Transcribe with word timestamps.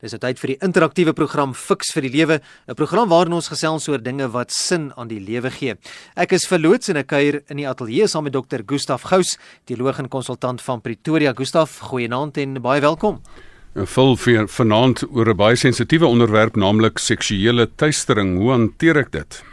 Dis 0.00 0.14
tyd 0.16 0.38
vir 0.40 0.54
die 0.54 0.56
interaktiewe 0.64 1.12
program 1.12 1.50
Fix 1.52 1.90
vir 1.92 2.06
die 2.06 2.12
Lewe, 2.14 2.40
'n 2.68 2.74
program 2.74 3.10
waarin 3.10 3.34
ons 3.36 3.48
gesels 3.52 3.86
oor 3.88 3.98
dinge 4.00 4.32
wat 4.32 4.50
sin 4.50 4.92
aan 4.96 5.08
die 5.08 5.20
lewe 5.20 5.50
gee. 5.50 5.74
Ek 6.16 6.32
is 6.32 6.46
verloots 6.46 6.88
en 6.88 6.96
ek 6.96 7.08
kuier 7.08 7.42
in 7.50 7.58
die 7.58 7.68
ateljee 7.68 8.08
saam 8.08 8.24
met 8.24 8.32
Dr. 8.32 8.64
Gustaf 8.64 9.02
Gous, 9.02 9.36
teoloog 9.66 9.98
en 9.98 10.08
konsultant 10.08 10.62
van 10.62 10.80
Pretoria. 10.80 11.34
Gustaf, 11.34 11.80
goeienaand 11.80 12.38
en 12.38 12.62
baie 12.62 12.80
welkom. 12.80 13.20
En 13.74 13.86
vol 13.86 14.16
vir 14.16 14.48
vanaand 14.48 15.04
oor 15.12 15.28
'n 15.28 15.36
baie 15.36 15.56
sensitiewe 15.56 16.06
onderwerp, 16.06 16.56
naamlik 16.56 16.98
seksuele 16.98 17.68
teistering. 17.76 18.38
Hoe 18.38 18.52
hanteer 18.52 18.96
ek 18.96 19.12
dit? 19.12 19.49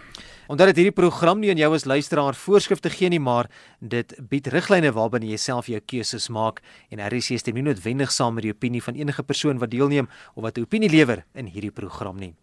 Omdat 0.48 0.71
dit 0.71 0.82
hierdie 0.82 0.95
program 0.95 1.41
nie 1.41 1.50
aan 1.52 1.59
jou 1.59 1.73
as 1.75 1.86
luisteraar 1.86 2.36
voorskrifte 2.36 2.89
gee 2.93 3.09
nie, 3.11 3.20
maar 3.20 3.50
dit 3.79 4.14
bied 4.29 4.47
riglyne 4.54 4.93
waarbinne 4.96 5.27
jy 5.27 5.39
self 5.41 5.68
jou 5.68 5.79
keuses 5.84 6.29
maak 6.32 6.61
en 6.89 7.02
RC 7.04 7.39
stem 7.41 7.59
nie 7.59 7.66
noodwendig 7.68 8.14
saam 8.16 8.38
met 8.38 8.47
die 8.47 8.54
opinie 8.55 8.82
van 8.83 8.96
enige 8.96 9.23
persoon 9.28 9.60
wat 9.60 9.73
deelneem 9.73 10.07
of 10.36 10.43
wat 10.43 10.57
'n 10.57 10.61
opinie 10.64 10.89
lewer 10.89 11.25
in 11.36 11.47
hierdie 11.47 11.71
program 11.71 12.18
nie. 12.18 12.33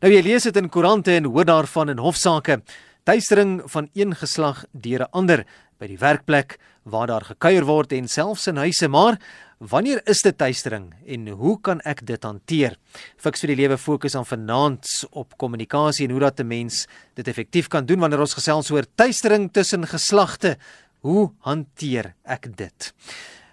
Nou 0.00 0.12
jy 0.12 0.22
lees 0.22 0.42
dit 0.42 0.56
in 0.56 0.68
koerante 0.68 1.12
en 1.16 1.24
hoor 1.24 1.44
daarvan 1.44 1.90
in 1.90 1.98
hofsaake. 1.98 2.62
Tuistering 3.04 3.62
van 3.64 3.88
een 3.94 4.14
geslag 4.14 4.64
deur 4.72 5.00
'n 5.00 5.10
ander 5.12 5.44
by 5.78 5.86
die 5.86 5.98
werkplek 5.98 6.58
waar 6.84 7.06
daar 7.06 7.24
gekuier 7.24 7.64
word 7.64 7.92
en 7.92 8.08
selfs 8.08 8.46
in 8.46 8.56
huise, 8.56 8.88
maar 8.88 9.18
Wanneer 9.58 9.98
is 10.06 10.20
dit 10.22 10.36
tuistering 10.38 10.92
en 11.02 11.24
hoe 11.34 11.56
kan 11.58 11.80
ek 11.82 12.04
dit 12.06 12.22
hanteer? 12.22 12.76
Fiks 13.18 13.42
vir 13.42 13.50
die 13.50 13.56
lewe 13.58 13.74
fokus 13.74 14.14
aan 14.14 14.26
vanaand 14.26 14.86
op 15.18 15.34
kommunikasie 15.34 16.06
en 16.06 16.12
hoe 16.14 16.20
dat 16.20 16.38
'n 16.38 16.46
mens 16.46 16.86
dit 17.16 17.26
effektief 17.26 17.66
kan 17.66 17.84
doen 17.84 17.98
wanneer 17.98 18.20
ons 18.20 18.38
gesels 18.38 18.70
oor 18.70 18.86
tuistering 18.94 19.50
tussen 19.52 19.84
geslagte. 19.86 20.58
Hoe 21.00 21.32
hanteer 21.40 22.14
ek 22.24 22.56
dit? 22.56 22.94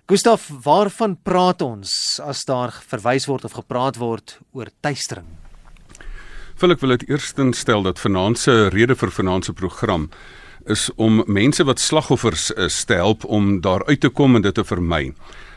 Gustaf, 0.08 0.48
waarvan 0.64 1.18
praat 1.24 1.62
ons 1.62 2.20
as 2.22 2.46
daar 2.46 2.72
verwys 2.88 3.26
word 3.26 3.46
of 3.46 3.54
gepraat 3.54 3.98
word 3.98 4.40
oor 4.54 4.68
tuistering? 4.82 5.26
Ek 6.62 6.80
wil 6.82 6.98
dit 6.98 7.10
eerstens 7.10 7.60
stel 7.60 7.82
dat 7.82 8.00
vanaand 8.00 8.38
se 8.38 8.70
rede 8.70 8.96
vir 8.96 9.10
vanaand 9.12 9.46
se 9.46 9.54
program 9.54 10.10
is 10.66 10.92
om 10.96 11.24
mense 11.28 11.64
wat 11.64 11.80
slagoffers 11.80 12.52
is 12.52 12.84
te 12.84 12.94
help 12.94 13.26
om 13.26 13.62
daar 13.62 13.86
uit 13.86 14.00
te 14.00 14.10
kom 14.10 14.36
en 14.36 14.42
dit 14.42 14.54
te 14.54 14.64
vermy. 14.64 15.14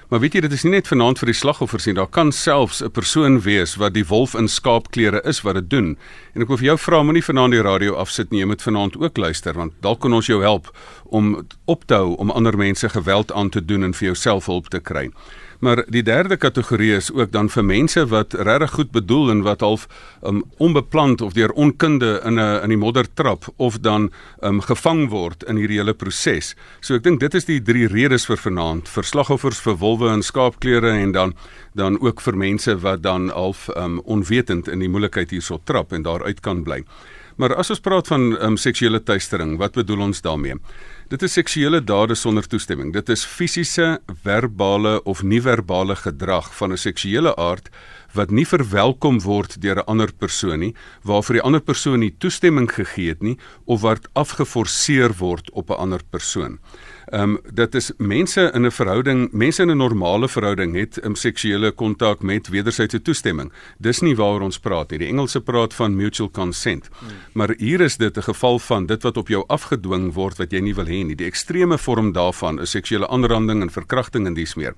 Maar 0.08 0.20
weet 0.20 0.38
jy, 0.38 0.40
dit 0.40 0.52
is 0.56 0.62
nie 0.64 0.70
net 0.72 0.86
vanaand 0.88 1.18
vir 1.20 1.28
die 1.28 1.36
slagoffers 1.36 1.84
nie, 1.84 1.92
daar 1.98 2.08
kan 2.08 2.30
selfs 2.32 2.80
'n 2.80 2.90
persoon 2.90 3.40
wees 3.44 3.76
wat 3.76 3.92
die 3.92 4.06
wolf 4.08 4.34
in 4.34 4.48
skaapklere 4.48 5.20
is 5.24 5.42
wat 5.44 5.54
dit 5.54 5.68
doen. 5.70 5.98
En 6.34 6.42
ek 6.42 6.48
wil 6.48 6.56
vir 6.56 6.66
jou 6.66 6.78
vra, 6.78 7.02
moenie 7.02 7.24
vanaand 7.24 7.52
die 7.52 7.62
radio 7.62 7.94
afsit 7.94 8.30
nie, 8.30 8.40
jy 8.40 8.46
moet 8.46 8.62
vanaand 8.62 8.96
ook 8.96 9.16
luister 9.16 9.52
want 9.52 9.72
dalk 9.82 10.00
kan 10.00 10.12
ons 10.12 10.26
jou 10.26 10.40
help 10.40 10.72
om 11.04 11.46
op 11.66 11.84
te 11.84 11.94
hou 11.94 12.16
om 12.16 12.30
ander 12.30 12.56
mense 12.56 12.88
geweld 12.88 13.32
aan 13.32 13.50
te 13.50 13.64
doen 13.64 13.84
en 13.84 13.92
vir 13.92 14.06
jouself 14.06 14.46
hulp 14.46 14.68
te 14.68 14.80
kry. 14.80 15.10
Maar 15.58 15.82
die 15.90 16.02
derde 16.02 16.36
kategorie 16.36 16.92
is 16.94 17.08
ook 17.12 17.32
dan 17.34 17.48
vir 17.50 17.64
mense 17.66 18.04
wat 18.06 18.34
regtig 18.46 18.70
goed 18.76 18.90
bedoel 18.94 19.30
en 19.30 19.40
wat 19.42 19.60
half 19.60 19.88
um, 20.22 20.44
onbeplant 20.62 21.20
of 21.20 21.34
deur 21.34 21.50
onkunde 21.50 22.20
in 22.24 22.38
'n 22.38 22.62
in 22.62 22.68
die 22.68 22.78
modder 22.78 23.06
trap 23.14 23.44
of 23.56 23.78
dan 23.78 24.10
um, 24.40 24.60
gevang 24.60 25.08
word 25.10 25.42
in 25.42 25.56
hierdie 25.56 25.78
hele 25.78 25.94
proses. 25.94 26.54
So 26.80 26.94
ek 26.94 27.02
dink 27.02 27.20
dit 27.20 27.34
is 27.34 27.44
die 27.44 27.62
drie 27.62 27.86
redes 27.86 28.26
vir 28.26 28.36
vanaand: 28.36 28.88
verslagoffers 28.88 29.60
vir 29.60 29.76
wolwe 29.76 30.12
in 30.12 30.22
skaapklere 30.22 30.90
en 30.90 31.12
dan 31.12 31.34
dan 31.74 32.00
ook 32.00 32.20
vir 32.20 32.36
mense 32.36 32.78
wat 32.78 33.02
dan 33.02 33.28
half 33.28 33.68
um, 33.76 34.00
onwetend 34.04 34.68
in 34.68 34.78
die 34.78 34.88
moeilikheid 34.88 35.30
hierso 35.30 35.60
trap 35.64 35.92
en 35.92 36.02
daar 36.02 36.24
uit 36.24 36.40
kan 36.40 36.62
bly. 36.62 36.84
Maar 37.38 37.54
as 37.54 37.70
ons 37.70 37.80
praat 37.80 38.08
van 38.10 38.32
um, 38.42 38.56
seksuele 38.56 38.98
teistering, 39.02 39.58
wat 39.58 39.76
bedoel 39.78 40.00
ons 40.08 40.20
daarmee? 40.20 40.58
Dit 41.08 41.22
is 41.24 41.38
seksuele 41.38 41.78
dade 41.80 42.12
sonder 42.20 42.44
toestemming. 42.44 42.90
Dit 42.92 43.08
is 43.08 43.22
fisiese, 43.24 43.94
verbale 44.26 44.98
of 45.08 45.22
nie-verbale 45.24 45.94
gedrag 45.96 46.50
van 46.56 46.72
'n 46.72 46.76
seksuele 46.76 47.32
aard 47.36 47.70
wat 48.12 48.30
nie 48.30 48.44
verwelkom 48.44 49.20
word 49.20 49.56
deur 49.62 49.78
'n 49.78 49.86
ander 49.86 50.12
persoon 50.12 50.58
nie, 50.58 50.74
waarvoor 51.02 51.34
die 51.34 51.42
ander 51.42 51.60
persoon 51.60 52.00
nie 52.00 52.14
toestemming 52.18 52.68
gegee 52.72 53.08
het 53.08 53.22
nie 53.22 53.38
of 53.64 53.80
wat 53.80 54.08
afgeforceer 54.12 55.16
word 55.16 55.50
op 55.50 55.70
'n 55.70 55.80
ander 55.80 56.00
persoon. 56.10 56.58
Ehm 57.08 57.22
um, 57.22 57.38
dit 57.54 57.74
is 57.74 57.92
mense 57.96 58.50
in 58.54 58.66
'n 58.66 58.70
verhouding, 58.70 59.32
mense 59.32 59.62
in 59.62 59.70
'n 59.70 59.76
normale 59.76 60.28
verhouding 60.28 60.74
het 60.74 60.98
'n 61.00 61.06
um, 61.06 61.14
seksuele 61.14 61.70
kontak 61.70 62.22
met 62.22 62.48
wederwysige 62.48 63.02
toestemming. 63.02 63.52
Dis 63.78 64.00
nie 64.00 64.16
waaroor 64.16 64.40
ons 64.40 64.58
praat 64.58 64.90
nie. 64.90 64.98
Die 64.98 65.08
Engelse 65.08 65.40
praat 65.40 65.74
van 65.74 65.96
mutual 65.96 66.30
consent. 66.30 66.88
Hmm. 66.98 67.08
Maar 67.32 67.54
hier 67.56 67.80
is 67.80 67.96
dit 67.96 68.16
'n 68.16 68.22
geval 68.22 68.58
van 68.58 68.86
dit 68.86 69.02
wat 69.02 69.16
op 69.16 69.28
jou 69.28 69.44
afgedwing 69.46 70.12
word 70.14 70.36
wat 70.36 70.52
jy 70.52 70.60
nie 70.60 70.74
wil 70.74 70.86
hê 70.86 71.04
nie. 71.04 71.16
Die 71.16 71.26
ekstreme 71.26 71.78
vorm 71.78 72.12
daarvan 72.12 72.60
is 72.60 72.70
seksuele 72.70 73.08
aanranding 73.08 73.62
en 73.62 73.70
verkrachting 73.70 74.26
en 74.26 74.34
dies 74.34 74.54
meer. 74.54 74.74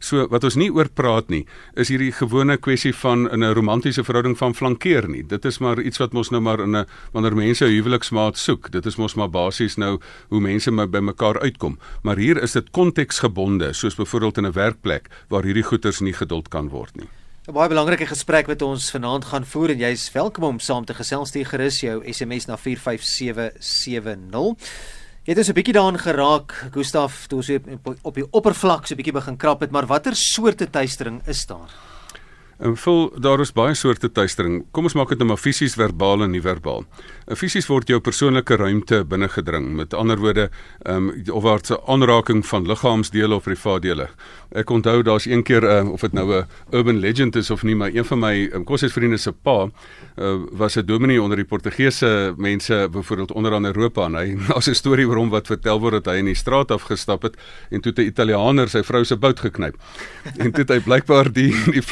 So 0.00 0.24
wat 0.32 0.46
ons 0.48 0.56
nie 0.56 0.70
oor 0.72 0.88
praat 0.88 1.28
nie, 1.28 1.42
is 1.76 1.90
hierdie 1.92 2.12
gewone 2.16 2.56
kwessie 2.56 2.94
van 3.02 3.28
in 3.28 3.44
'n 3.44 3.54
romantiese 3.54 4.04
verhouding 4.04 4.36
van 4.38 4.54
flankeer 4.54 5.08
nie. 5.08 5.22
Dit 5.22 5.44
is 5.44 5.60
maar 5.60 5.80
iets 5.80 5.98
wat 5.98 6.12
mos 6.12 6.30
nou 6.30 6.40
maar 6.40 6.60
in 6.60 6.76
'n 6.76 6.86
wanneer 7.12 7.34
mense 7.34 7.64
'n 7.64 7.68
huweliksmaat 7.68 8.38
soek. 8.38 8.70
Dit 8.70 8.86
is 8.86 8.96
mos 8.96 9.14
maar 9.14 9.30
basies 9.30 9.76
nou 9.76 10.00
hoe 10.28 10.40
mense 10.40 10.70
by 10.70 10.98
mekaar 10.98 11.40
uitkom. 11.40 11.78
Maar 12.02 12.16
hier 12.16 12.42
is 12.42 12.52
dit 12.52 12.70
konteksgebonde, 12.70 13.72
soos 13.72 13.94
byvoorbeeld 13.94 14.38
in 14.38 14.46
'n 14.46 14.52
werkplek 14.52 15.08
waar 15.28 15.42
hierdie 15.42 15.64
goeters 15.64 16.00
nie 16.00 16.14
geduld 16.14 16.48
kan 16.48 16.68
word 16.68 16.96
nie. 16.96 17.08
'n 17.48 17.52
Baie 17.52 17.68
belangrike 17.68 18.06
gesprek 18.06 18.46
wat 18.46 18.62
ons 18.62 18.90
vanaand 18.90 19.24
gaan 19.24 19.44
voer 19.44 19.70
en 19.70 19.78
jy's 19.78 20.12
welkom 20.12 20.44
om 20.44 20.58
saam 20.58 20.84
te 20.84 20.94
gesels. 20.94 21.28
Stuur 21.28 21.46
gerus 21.46 21.80
jou 21.80 22.12
SMS 22.12 22.46
na 22.46 22.56
45770. 22.56 24.56
Jy 25.30 25.36
het 25.36 25.44
ons 25.44 25.50
'n 25.52 25.54
bietjie 25.54 25.74
daarin 25.76 25.98
geraak, 26.02 26.52
Gustaf, 26.74 27.28
toe 27.30 27.38
ons 27.38 27.50
op 28.02 28.14
die 28.14 28.26
oppervlak 28.32 28.86
so 28.86 28.94
'n 28.94 28.96
bietjie 28.98 29.14
begin 29.14 29.36
krap 29.36 29.60
het, 29.60 29.70
maar 29.70 29.86
watter 29.86 30.16
soorte 30.16 30.66
tuistering 30.66 31.22
is 31.28 31.46
daar? 31.46 31.70
En 32.60 32.74
vol 32.76 33.06
daar 33.16 33.40
is 33.40 33.54
baie 33.56 33.72
soorte 33.74 34.10
tuistering. 34.12 34.58
Kom 34.76 34.84
ons 34.84 34.94
maak 34.98 35.08
dit 35.08 35.20
nou 35.20 35.30
maar 35.30 35.40
fisies, 35.40 35.78
verbaal 35.80 36.26
en 36.26 36.34
nie 36.34 36.42
verbaal. 36.44 36.84
En 37.24 37.38
fisies 37.40 37.64
word 37.70 37.88
jou 37.88 37.96
persoonlike 38.04 38.58
ruimte 38.60 38.98
binne 39.08 39.30
gedring. 39.32 39.70
Met 39.78 39.96
ander 39.96 40.20
woorde, 40.20 40.50
ehm 40.84 41.08
um, 41.08 41.22
of 41.32 41.42
waar 41.42 41.60
'n 41.64 41.80
aanraking 41.86 42.46
van 42.46 42.66
liggaamsdele 42.66 43.34
of 43.34 43.42
privaat 43.42 43.82
dele. 43.82 44.08
Ek 44.52 44.70
onthou 44.70 45.02
daar's 45.02 45.26
een 45.26 45.42
keer 45.42 45.62
uh, 45.62 45.92
of 45.92 46.00
dit 46.00 46.12
nou 46.12 46.34
'n 46.34 46.46
urban 46.70 46.98
legend 46.98 47.36
is 47.36 47.50
of 47.50 47.62
nie, 47.62 47.74
maar 47.74 47.90
een 47.94 48.04
van 48.04 48.18
my 48.18 48.50
um, 48.52 48.64
koshuisvriende 48.64 49.16
se 49.16 49.32
pa 49.32 49.70
uh, 50.18 50.34
was 50.52 50.76
'n 50.76 50.84
dominee 50.86 51.22
onder 51.22 51.36
die 51.36 51.46
Portugese 51.46 52.34
mense 52.36 52.88
byvoorbeeld 52.90 53.32
onder 53.32 53.54
aan 53.54 53.64
Europa 53.64 54.04
en 54.04 54.14
hy 54.14 54.36
daar's 54.48 54.68
'n 54.68 54.74
storie 54.74 55.06
oor 55.06 55.16
hom 55.16 55.30
wat 55.30 55.46
vertel 55.46 55.80
word 55.80 55.92
dat 55.92 56.06
hy 56.06 56.18
in 56.18 56.24
die 56.24 56.34
straat 56.34 56.70
afgestap 56.70 57.22
het 57.22 57.36
en 57.70 57.80
toe 57.80 57.92
'n 57.96 58.06
Italianer 58.06 58.68
sy 58.68 58.82
vrou 58.82 59.04
se 59.04 59.16
bout 59.16 59.40
geknyp. 59.40 59.76
En 60.36 60.50
toe 60.50 60.60
het 60.60 60.68
hy 60.68 60.80
blykbaar 60.80 61.32
die 61.32 61.54
die 61.70 61.82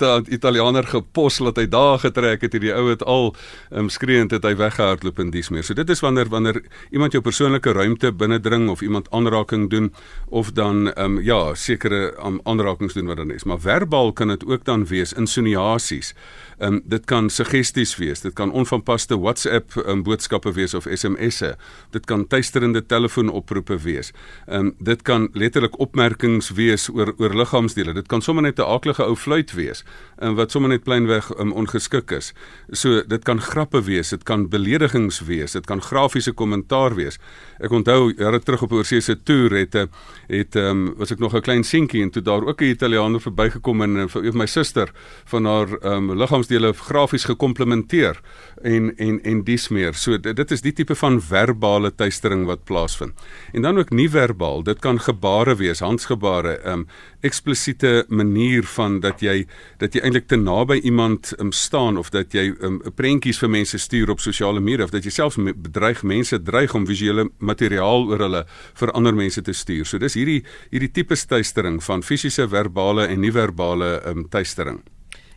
flamboyante 0.00 0.30
Italianer 0.32 0.84
gepos 0.86 1.38
dat 1.38 1.56
hy 1.56 1.66
daar 1.68 1.98
getrek 1.98 2.42
het 2.44 2.52
hierdie 2.52 2.72
ou 2.74 2.88
het 2.90 3.02
al 3.04 3.34
um, 3.70 3.88
skreeuend 3.88 4.30
het 4.30 4.44
hy 4.44 4.54
weggehardloop 4.56 5.18
en 5.20 5.30
dis 5.30 5.50
meer. 5.50 5.64
So 5.64 5.74
dit 5.74 5.88
is 5.90 6.00
wanneer 6.00 6.28
wanneer 6.30 6.62
iemand 6.90 7.12
jou 7.12 7.22
persoonlike 7.22 7.72
ruimte 7.72 8.12
binnendring 8.12 8.68
of 8.70 8.82
iemand 8.82 9.10
aanraking 9.10 9.68
doen 9.70 9.92
of 10.28 10.52
dan 10.52 10.90
um, 10.96 11.20
ja, 11.20 11.54
sekere 11.54 12.14
um, 12.24 12.40
aanrakings 12.44 12.94
doen 12.94 13.06
wat 13.06 13.16
dan 13.16 13.30
is. 13.30 13.44
Maar 13.44 13.60
verbaal 13.60 14.12
kan 14.12 14.28
dit 14.28 14.44
ook 14.46 14.64
dan 14.64 14.86
wees 14.86 15.12
insinuasies. 15.12 16.14
Ehm 16.60 16.74
um, 16.74 16.82
dit 16.84 17.04
kan 17.08 17.30
suggesties 17.30 17.96
wees, 17.96 18.20
dit 18.20 18.32
kan 18.36 18.52
onvanpaste 18.52 19.16
WhatsApp 19.18 19.72
um, 19.86 20.02
boodskappe 20.02 20.52
wees 20.52 20.74
of 20.74 20.86
SMS'e. 20.92 21.54
Dit 21.90 22.04
kan 22.06 22.26
tuisterende 22.26 22.86
telefoonoproepe 22.86 23.78
wees. 23.80 24.12
Ehm 24.46 24.66
um, 24.66 24.74
dit 24.78 25.02
kan 25.02 25.28
letterlik 25.32 25.78
opmerkings 25.80 26.50
wees 26.50 26.88
oor 26.92 27.14
oor 27.16 27.34
liggaamsdele. 27.34 27.94
Dit 27.94 28.08
kan 28.08 28.22
sommer 28.22 28.42
net 28.42 28.58
'n 28.58 28.68
aaklige 28.68 29.04
ou 29.04 29.16
fluit 29.16 29.52
wees 29.52 29.84
um, 30.20 30.34
wat 30.34 30.50
sommer 30.50 30.70
net 30.70 30.84
pleinweg 30.84 31.30
um, 31.38 31.52
ongeskik 31.52 32.10
is. 32.10 32.32
So 32.72 33.02
dit 33.08 33.24
kan 33.24 33.40
grappe 33.40 33.82
wees, 33.86 34.12
dit 34.12 34.22
kan 34.28 34.48
beledigings 34.52 35.20
wees, 35.28 35.56
dit 35.56 35.66
kan 35.66 35.82
grafiese 35.82 36.32
kommentaar 36.32 36.94
wees. 36.98 37.18
Ek 37.60 37.72
onthou 37.72 38.12
jare 38.16 38.40
terug 38.40 38.62
op 38.62 38.72
'n 38.72 38.80
oorseese 38.82 39.16
toer 39.22 39.50
het 39.58 39.74
eh, 39.74 39.86
het 40.28 40.56
um, 40.56 40.94
was 40.96 41.10
ek 41.10 41.18
nog 41.18 41.34
'n 41.34 41.40
klein 41.40 41.64
seentjie 41.64 42.02
en 42.02 42.10
toe 42.10 42.22
daar 42.22 42.44
ook 42.44 42.60
'n 42.60 42.72
Italiaaner 42.76 43.20
verbygekom 43.20 43.82
en 43.82 44.08
vir 44.08 44.32
my 44.36 44.46
suster 44.46 44.90
van 45.24 45.44
haar 45.44 45.68
um, 45.82 46.12
liggaams 46.16 46.46
dele 46.46 46.72
grafies 46.72 47.24
gekomplementeer 47.24 48.20
en 48.62 48.96
en 48.96 49.22
en 49.22 49.42
dis 49.44 49.68
meer. 49.68 49.94
So 49.94 50.18
dit, 50.18 50.36
dit 50.36 50.50
is 50.50 50.60
die 50.60 50.72
tipe 50.72 50.94
van 50.94 51.20
verbale 51.22 51.94
tuistering 51.94 52.44
wat 52.46 52.64
plaasvind. 52.64 53.12
En 53.52 53.62
dan 53.62 53.78
ook 53.78 53.90
nie 53.90 54.08
verbaal. 54.10 54.62
Dit 54.62 54.78
kan 54.78 55.00
gebare 55.00 55.56
wees, 55.56 55.80
handsgebare, 55.80 56.60
'n 56.64 56.68
um, 56.68 56.86
eksplisiete 57.20 58.04
manier 58.08 58.64
van 58.64 59.00
dat 59.00 59.20
jy 59.20 59.46
dat 59.78 59.94
jy 59.94 60.00
eintlik 60.00 60.26
te 60.26 60.36
naby 60.36 60.80
iemand 60.82 61.32
um, 61.38 61.52
staan 61.52 61.96
of 61.96 62.10
dat 62.10 62.32
jy 62.32 62.48
'n 62.48 62.64
um, 62.64 62.80
prentjies 62.94 63.38
vir 63.38 63.50
mense 63.50 63.78
stuur 63.78 64.10
op 64.10 64.20
sosiale 64.20 64.60
media 64.60 64.84
of 64.84 64.90
dat 64.90 65.04
jy 65.04 65.10
selfs 65.10 65.36
bedreig 65.36 66.02
mense 66.02 66.42
dreig 66.42 66.74
om 66.74 66.86
visuele 66.86 67.30
materiaal 67.38 68.06
oor 68.06 68.18
hulle 68.18 68.44
vir 68.74 68.90
ander 68.92 69.14
mense 69.14 69.42
te 69.42 69.52
stuur. 69.52 69.86
So 69.86 69.98
dis 69.98 70.14
hierdie 70.14 70.44
hierdie 70.70 70.90
tipe 70.92 71.16
tuistering 71.26 71.82
van 71.82 72.02
fisiese, 72.02 72.48
verbale 72.48 73.06
en 73.06 73.20
nie 73.20 73.32
verbale 73.32 74.02
um, 74.06 74.28
tuistering. 74.28 74.80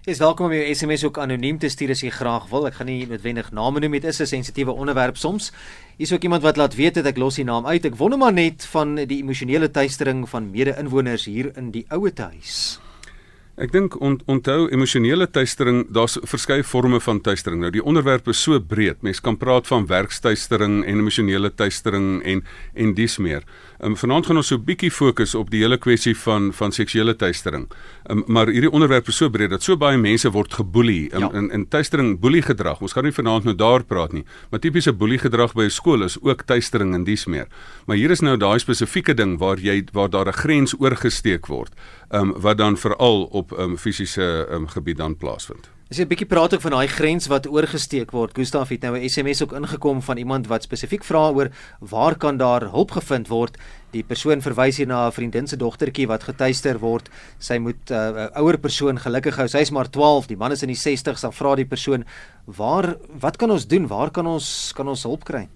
Jy 0.04 0.12
is 0.12 0.20
welkom 0.20 0.50
om 0.50 0.52
jou 0.52 0.64
SMS 0.68 1.06
ook 1.08 1.16
anoniem 1.24 1.56
te 1.64 1.70
stuur 1.72 1.94
as 1.94 2.02
jy 2.04 2.10
graag 2.12 2.50
wil. 2.50 2.66
Ek 2.68 2.76
gaan 2.76 2.90
nie 2.92 3.06
noodwendig 3.08 3.54
name 3.56 3.80
noem, 3.80 3.94
dit 3.96 4.10
is 4.12 4.20
'n 4.20 4.28
sensitiewe 4.28 4.76
onderwerp 4.76 5.16
soms. 5.16 5.54
Hier 5.96 6.08
is 6.08 6.12
ook 6.12 6.24
iemand 6.28 6.44
wat 6.44 6.58
laat 6.58 6.76
weet 6.76 6.96
dat 6.96 7.06
ek 7.06 7.18
los 7.18 7.36
die 7.36 7.46
naam 7.46 7.66
uit. 7.66 7.86
Ek 7.86 7.96
wonder 7.96 8.20
maar 8.20 8.34
net 8.34 8.66
van 8.66 8.96
die 8.96 9.24
emosionele 9.24 9.72
tuistering 9.72 10.28
van 10.28 10.52
mede-inwoners 10.52 11.26
hier 11.26 11.56
in 11.56 11.72
die 11.72 11.86
ouete 11.88 12.22
huis. 12.22 12.80
Ek 13.54 13.70
dink 13.72 13.94
on, 14.02 14.16
onthou 14.26 14.66
emosionele 14.74 15.28
tuistering, 15.30 15.84
daar's 15.94 16.16
verskeie 16.26 16.64
forme 16.64 16.98
van 17.00 17.20
tuistering. 17.22 17.60
Nou 17.62 17.70
die 17.72 17.84
onderwerp 17.84 18.28
is 18.28 18.40
so 18.42 18.58
breed. 18.60 19.04
Mens 19.06 19.22
kan 19.22 19.38
praat 19.38 19.68
van 19.70 19.86
werkstuistering 19.86 20.80
en 20.84 21.04
emosionele 21.04 21.52
tuistering 21.54 22.24
en 22.24 22.42
en 22.74 22.94
dis 22.98 23.18
meer. 23.18 23.44
Um, 23.84 23.98
vanaand 24.00 24.26
gaan 24.26 24.38
ons 24.40 24.48
so 24.48 24.56
'n 24.56 24.64
bietjie 24.64 24.92
fokus 24.92 25.36
op 25.36 25.50
die 25.52 25.60
hele 25.60 25.78
kwessie 25.78 26.16
van 26.18 26.54
van 26.54 26.72
seksuele 26.72 27.16
tuistering. 27.16 27.68
Um, 28.10 28.24
maar 28.28 28.48
hierdie 28.48 28.72
onderwerp 28.72 29.08
is 29.08 29.18
so 29.18 29.30
breed 29.30 29.50
dat 29.50 29.64
so 29.64 29.76
baie 29.78 29.98
mense 29.98 30.32
word 30.32 30.54
geboelie 30.54 31.14
um, 31.14 31.20
ja. 31.20 31.32
in 31.32 31.52
in 31.52 31.68
tuistering, 31.68 32.20
boelie 32.20 32.42
gedrag. 32.42 32.82
Ons 32.82 32.94
gaan 32.94 33.04
nie 33.04 33.12
vanaand 33.12 33.44
nou 33.44 33.56
daar 33.56 33.84
praat 33.84 34.14
nie, 34.14 34.26
maar 34.52 34.60
tipiese 34.60 34.94
boelie 34.94 35.20
gedrag 35.20 35.54
by 35.54 35.64
'n 35.64 35.70
skool 35.70 36.04
is 36.04 36.18
ook 36.22 36.42
tuistering 36.42 36.94
en 36.94 37.04
dis 37.04 37.26
meer. 37.26 37.48
Maar 37.86 37.98
hier 37.98 38.12
is 38.12 38.20
nou 38.20 38.38
daai 38.38 38.60
spesifieke 38.60 39.14
ding 39.14 39.38
waar 39.38 39.60
jy 39.60 39.84
waar 39.92 40.10
daar 40.10 40.28
'n 40.28 40.34
grens 40.34 40.74
oorgesteek 40.80 41.48
word, 41.48 41.74
um, 42.12 42.34
wat 42.42 42.58
dan 42.58 42.78
veral 42.78 43.24
op 43.24 43.52
um, 43.52 43.78
fisiese 43.78 44.48
um, 44.52 44.68
gebied 44.68 44.98
dan 44.98 45.18
plaasvind. 45.18 45.70
As 45.94 46.00
jy 46.00 46.07
'n 46.07 46.10
bietjie 46.10 46.25
praat 46.25 46.54
ook 46.56 46.62
van 46.66 46.74
daai 46.74 46.90
grens 46.90 47.28
wat 47.30 47.45
oorgesteek 47.45 48.10
word. 48.18 48.34
Gustaf 48.34 48.69
het 48.74 48.81
nou 48.81 48.98
'n 48.98 49.07
SMS 49.07 49.44
ook 49.44 49.54
ingekom 49.54 50.01
van 50.01 50.18
iemand 50.18 50.48
wat 50.48 50.63
spesifiek 50.63 51.04
vra 51.04 51.30
oor 51.30 51.51
waar 51.81 52.16
kan 52.16 52.38
daar 52.38 52.62
hulp 52.72 52.92
gevind 52.98 53.28
word? 53.28 53.57
Die 53.92 54.01
persoon 54.01 54.42
verwys 54.42 54.78
hier 54.78 54.88
na 54.88 55.06
'n 55.06 55.12
vriendin 55.12 55.48
se 55.48 55.56
dogtertjie 55.56 56.07
wat 56.07 56.24
getuister 56.24 56.80
word. 56.80 57.10
Sy 57.38 57.60
moet 57.60 57.92
'n 57.92 57.94
uh, 57.94 58.28
ouer 58.42 58.57
persoon 58.57 58.98
gelukkig 58.98 59.36
hou. 59.36 59.48
Sy's 59.48 59.69
maar 59.69 59.88
12, 59.88 60.25
die 60.25 60.38
man 60.38 60.51
is 60.51 60.63
in 60.63 60.69
die 60.69 60.75
60s. 60.75 61.22
Dan 61.22 61.31
vra 61.31 61.56
die 61.56 61.66
persoon: 61.66 62.04
"Waar 62.46 62.98
wat 63.19 63.38
kan 63.38 63.51
ons 63.51 63.68
doen? 63.68 63.88
Waar 63.88 64.10
kan 64.10 64.25
ons 64.25 64.72
kan 64.74 64.88
ons 64.88 65.04
hulp 65.04 65.24
kry?" 65.24 65.48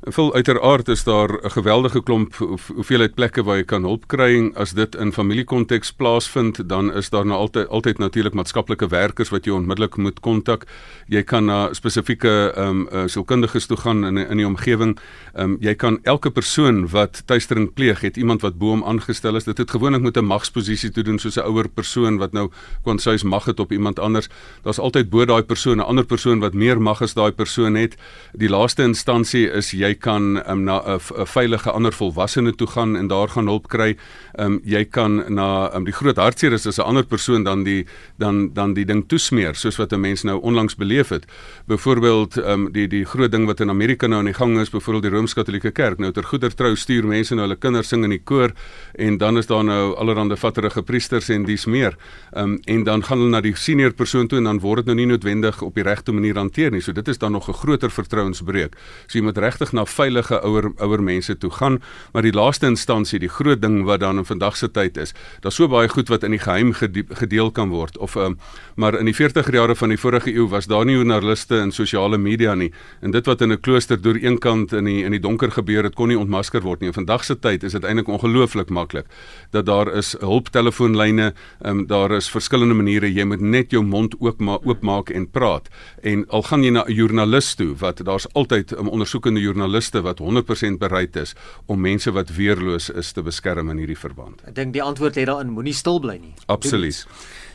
Vol 0.00 0.34
uiteraard 0.34 0.88
is 0.88 1.04
daar 1.04 1.30
'n 1.42 1.50
geweldige 1.50 2.02
klomp 2.02 2.34
hoeveelheid 2.34 3.14
plekke 3.14 3.42
waar 3.42 3.56
jy 3.56 3.64
kan 3.64 3.82
hulp 3.82 4.06
kry. 4.06 4.50
As 4.54 4.72
dit 4.72 4.94
in 4.94 5.12
familiekonteks 5.12 5.92
plaasvind, 5.92 6.68
dan 6.68 6.92
is 6.94 7.10
daar 7.10 7.26
nou 7.26 7.38
altyd 7.38 7.68
altyd 7.68 7.98
natuurlik 7.98 8.34
maatskaplike 8.34 8.88
werkers 8.88 9.28
wat 9.28 9.44
jy 9.44 9.52
onmiddellik 9.52 9.96
moet 9.96 10.20
kontak. 10.20 10.66
Jy 11.06 11.22
kan 11.22 11.44
na 11.44 11.72
spesifieke 11.72 12.52
ehm 12.56 12.86
um, 12.90 13.08
sielkundiges 13.08 13.66
toe 13.66 13.76
gaan 13.76 14.04
in 14.04 14.16
in 14.16 14.36
die 14.36 14.46
omgewing. 14.46 14.98
Ehm 15.34 15.44
um, 15.44 15.56
jy 15.60 15.74
kan 15.74 15.98
elke 16.02 16.30
persoon 16.30 16.88
wat 16.88 17.22
tuistering 17.26 17.74
pleeg, 17.74 18.00
het 18.00 18.16
iemand 18.16 18.40
wat 18.40 18.58
bo 18.58 18.66
hom 18.66 18.84
aangestel 18.84 19.36
is. 19.36 19.44
Dit 19.44 19.58
het 19.58 19.70
gewoonlik 19.70 20.02
met 20.02 20.16
'n 20.16 20.24
magsposisie 20.24 20.90
te 20.90 21.02
doen 21.02 21.18
soos 21.18 21.36
'n 21.36 21.40
ouer 21.46 21.68
persoon 21.68 22.18
wat 22.18 22.32
nou 22.32 22.50
kwansuis 22.82 23.22
mag 23.22 23.44
het 23.44 23.60
op 23.60 23.72
iemand 23.72 23.98
anders. 23.98 24.28
Daar's 24.62 24.78
altyd 24.78 25.10
bo 25.10 25.24
daai 25.24 25.42
persoon 25.42 25.76
'n 25.76 25.80
ander 25.84 26.04
persoon 26.04 26.38
wat 26.38 26.54
meer 26.54 26.80
mag 26.80 27.02
as 27.02 27.14
daai 27.14 27.32
persoon 27.32 27.74
het. 27.74 27.96
Die 28.32 28.48
laaste 28.48 28.82
instansie 28.82 29.50
is 29.50 29.70
jy 29.70 29.87
kan 29.94 30.42
um, 30.50 30.64
na 30.64 30.82
'n 30.86 31.26
veilige 31.26 31.70
ander 31.70 31.92
volwassene 31.92 32.54
toe 32.54 32.66
gaan 32.66 32.96
en 32.96 33.06
daar 33.06 33.28
gaan 33.28 33.46
hulp 33.46 33.68
kry. 33.68 33.96
Um, 34.38 34.60
jy 34.64 34.84
kan 34.84 35.24
na 35.34 35.70
um, 35.74 35.84
die 35.84 35.92
groot 35.92 36.16
hartseer 36.16 36.52
is 36.52 36.66
as 36.66 36.78
'n 36.78 36.82
ander 36.82 37.04
persoon 37.04 37.42
dan 37.42 37.62
die 37.64 37.86
dan 38.16 38.52
dan 38.52 38.74
die 38.74 38.84
ding 38.84 39.08
toesmeer 39.08 39.54
soos 39.54 39.76
wat 39.76 39.92
'n 39.92 40.00
mens 40.00 40.22
nou 40.22 40.40
onlangs 40.40 40.76
beleef 40.76 41.08
het. 41.08 41.26
Byvoorbeeld 41.66 42.36
um, 42.36 42.72
die 42.72 42.88
die 42.88 43.04
groot 43.04 43.30
ding 43.30 43.46
wat 43.46 43.60
in 43.60 43.70
Amerika 43.70 44.06
nou 44.06 44.18
aan 44.18 44.24
die 44.24 44.34
gang 44.34 44.58
is, 44.60 44.70
byvoorbeeld 44.70 45.02
die 45.02 45.12
Rooms-Katolieke 45.12 45.70
Kerk. 45.70 45.98
Nou 45.98 46.12
ter 46.12 46.24
goeder 46.24 46.54
trou 46.54 46.76
stuur 46.76 47.06
mense 47.06 47.34
nou 47.34 47.46
hulle 47.46 47.58
kinders 47.58 47.88
sing 47.88 48.04
in 48.04 48.10
die 48.10 48.22
koor 48.24 48.52
en 48.94 49.18
dan 49.18 49.38
is 49.38 49.46
daar 49.46 49.64
nou 49.64 49.94
allerlei 49.96 50.36
vatterige 50.36 50.82
priesters 50.82 51.28
en 51.28 51.44
dis 51.44 51.66
meer. 51.66 51.96
Um, 52.36 52.58
en 52.64 52.84
dan 52.84 53.04
gaan 53.04 53.18
hulle 53.18 53.30
na 53.30 53.40
die 53.40 53.54
senior 53.56 53.92
persoon 53.92 54.28
toe 54.28 54.38
en 54.38 54.44
dan 54.44 54.60
word 54.62 54.84
dit 54.84 54.92
nou 54.92 54.96
nie 54.96 55.06
noodwendig 55.12 55.62
op 55.62 55.74
die 55.74 55.84
regte 55.86 56.12
manier 56.12 56.38
hanteer 56.38 56.72
nie. 56.74 56.80
So 56.84 56.92
dit 56.92 57.08
is 57.08 57.18
dan 57.18 57.32
nog 57.32 57.48
'n 57.48 57.52
groter 57.52 57.90
vertrouensbreuk. 57.90 58.76
So 59.06 59.18
jy 59.18 59.24
moet 59.24 59.38
regtig 59.38 59.72
na 59.78 59.86
veilige 59.86 60.40
ouer 60.42 60.72
ouer 60.76 61.02
mense 61.02 61.38
toe 61.38 61.50
gaan, 61.60 61.80
maar 62.12 62.26
die 62.26 62.34
laaste 62.34 62.66
instansie, 62.66 63.20
die 63.22 63.32
groot 63.32 63.62
ding 63.62 63.84
wat 63.88 64.02
dan 64.04 64.18
in 64.18 64.28
vandag 64.28 64.58
se 64.58 64.68
tyd 64.68 64.98
is, 64.98 65.14
daar's 65.44 65.58
so 65.60 65.70
baie 65.70 65.88
goed 65.88 66.10
wat 66.12 66.26
in 66.26 66.34
die 66.34 66.42
geheim 66.42 66.74
gedeel 66.74 67.52
kan 67.54 67.70
word 67.70 67.98
of 67.98 68.16
um, 68.16 68.38
maar 68.78 68.98
in 68.98 69.08
die 69.08 69.16
40er 69.16 69.54
jare 69.54 69.74
van 69.78 69.92
die 69.94 69.98
vorige 69.98 70.32
eeu 70.34 70.48
was 70.50 70.68
daar 70.70 70.86
nie 70.86 70.96
joernaliste 70.98 71.58
en 71.58 71.72
sosiale 71.74 72.18
media 72.18 72.54
nie 72.54 72.70
en 73.02 73.14
dit 73.14 73.26
wat 73.26 73.42
in 73.42 73.52
'n 73.52 73.60
klooster 73.60 74.00
deur 74.02 74.18
een 74.24 74.38
kant 74.38 74.72
in 74.72 74.84
die 74.84 75.04
in 75.04 75.12
die 75.12 75.20
donker 75.20 75.50
gebeur 75.50 75.84
het 75.84 75.94
kon 75.94 76.08
nie 76.08 76.18
ontmasker 76.18 76.62
word 76.62 76.80
nie. 76.80 76.88
In 76.88 76.94
vandag 76.94 77.24
se 77.24 77.38
tyd 77.38 77.62
is 77.62 77.72
dit 77.72 77.84
eintlik 77.84 78.08
ongelooflik 78.08 78.70
maklik 78.70 79.06
dat 79.50 79.66
daar 79.66 79.92
is 79.96 80.14
hulptelefoonlyne, 80.20 81.32
um, 81.64 81.86
daar 81.86 82.12
is 82.12 82.30
verskillende 82.30 82.74
maniere 82.74 83.12
jy 83.12 83.24
moet 83.24 83.40
net 83.40 83.70
jou 83.70 83.82
mond 83.82 84.14
oopmaak 84.20 84.66
oopmaak 84.66 85.10
en 85.10 85.30
praat. 85.30 85.68
En 86.02 86.24
al 86.28 86.42
gaan 86.42 86.62
jy 86.62 86.70
na 86.70 86.84
'n 86.86 86.92
joernalis 86.92 87.54
toe 87.54 87.74
wat 87.78 88.04
daar's 88.04 88.26
altyd 88.32 88.72
'n 88.72 88.78
um, 88.78 88.88
ondersoekende 88.88 89.40
joernaliste 89.68 90.02
wat 90.02 90.20
100% 90.20 90.78
bereid 90.78 91.16
is 91.16 91.34
om 91.66 91.80
mense 91.80 92.10
wat 92.12 92.30
weerloos 92.30 92.90
is 92.90 93.12
te 93.12 93.22
beskerm 93.22 93.70
in 93.70 93.78
hierdie 93.78 93.98
verband. 93.98 94.40
Ek 94.46 94.54
dink 94.56 94.72
die 94.72 94.82
antwoord 94.82 95.16
lê 95.16 95.26
daarin 95.28 95.52
moenie 95.52 95.74
stil 95.74 96.00
bly 96.00 96.18
nie. 96.18 96.34
Absoluut. 96.48 97.06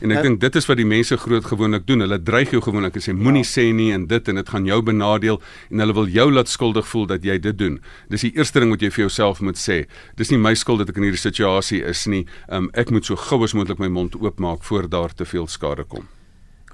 En 0.02 0.12
ek 0.12 0.22
dink 0.22 0.40
dit 0.40 0.56
is 0.56 0.66
wat 0.68 0.78
die 0.78 0.86
mense 0.86 1.16
groot 1.16 1.44
gewoonlik 1.44 1.86
doen. 1.86 2.04
Hulle 2.04 2.18
dreig 2.22 2.52
jou 2.52 2.60
gewoonlik 2.62 2.96
en 2.98 3.04
sê 3.04 3.14
moenie 3.14 3.44
ja. 3.44 3.50
sê 3.50 3.66
nie 3.72 3.90
en 3.94 4.06
dit 4.06 4.28
en 4.28 4.40
dit 4.40 4.48
gaan 4.48 4.66
jou 4.66 4.80
benadeel 4.82 5.40
en 5.70 5.84
hulle 5.84 5.96
wil 5.96 6.08
jou 6.08 6.28
laat 6.32 6.50
skuldig 6.50 6.88
voel 6.88 7.06
dat 7.14 7.24
jy 7.24 7.38
dit 7.38 7.58
doen. 7.58 7.78
Dis 8.10 8.26
die 8.26 8.34
eerste 8.38 8.62
ding 8.62 8.74
wat 8.74 8.82
jy 8.82 8.92
vir 8.94 9.06
jouself 9.06 9.40
moet 9.40 9.60
sê. 9.60 9.84
Dis 10.18 10.30
nie 10.30 10.40
my 10.40 10.54
skuld 10.58 10.84
dat 10.84 10.92
ek 10.92 11.00
in 11.00 11.08
hierdie 11.08 11.22
situasie 11.22 11.82
is 11.84 12.06
nie. 12.06 12.24
Um, 12.48 12.70
ek 12.74 12.92
moet 12.94 13.06
so 13.06 13.18
gou 13.18 13.42
as 13.44 13.56
moontlik 13.56 13.82
my 13.82 13.90
mond 13.92 14.18
oopmaak 14.20 14.64
voor 14.68 14.90
daar 14.90 15.14
te 15.14 15.26
veel 15.28 15.48
skade 15.50 15.86
kom. 15.88 16.06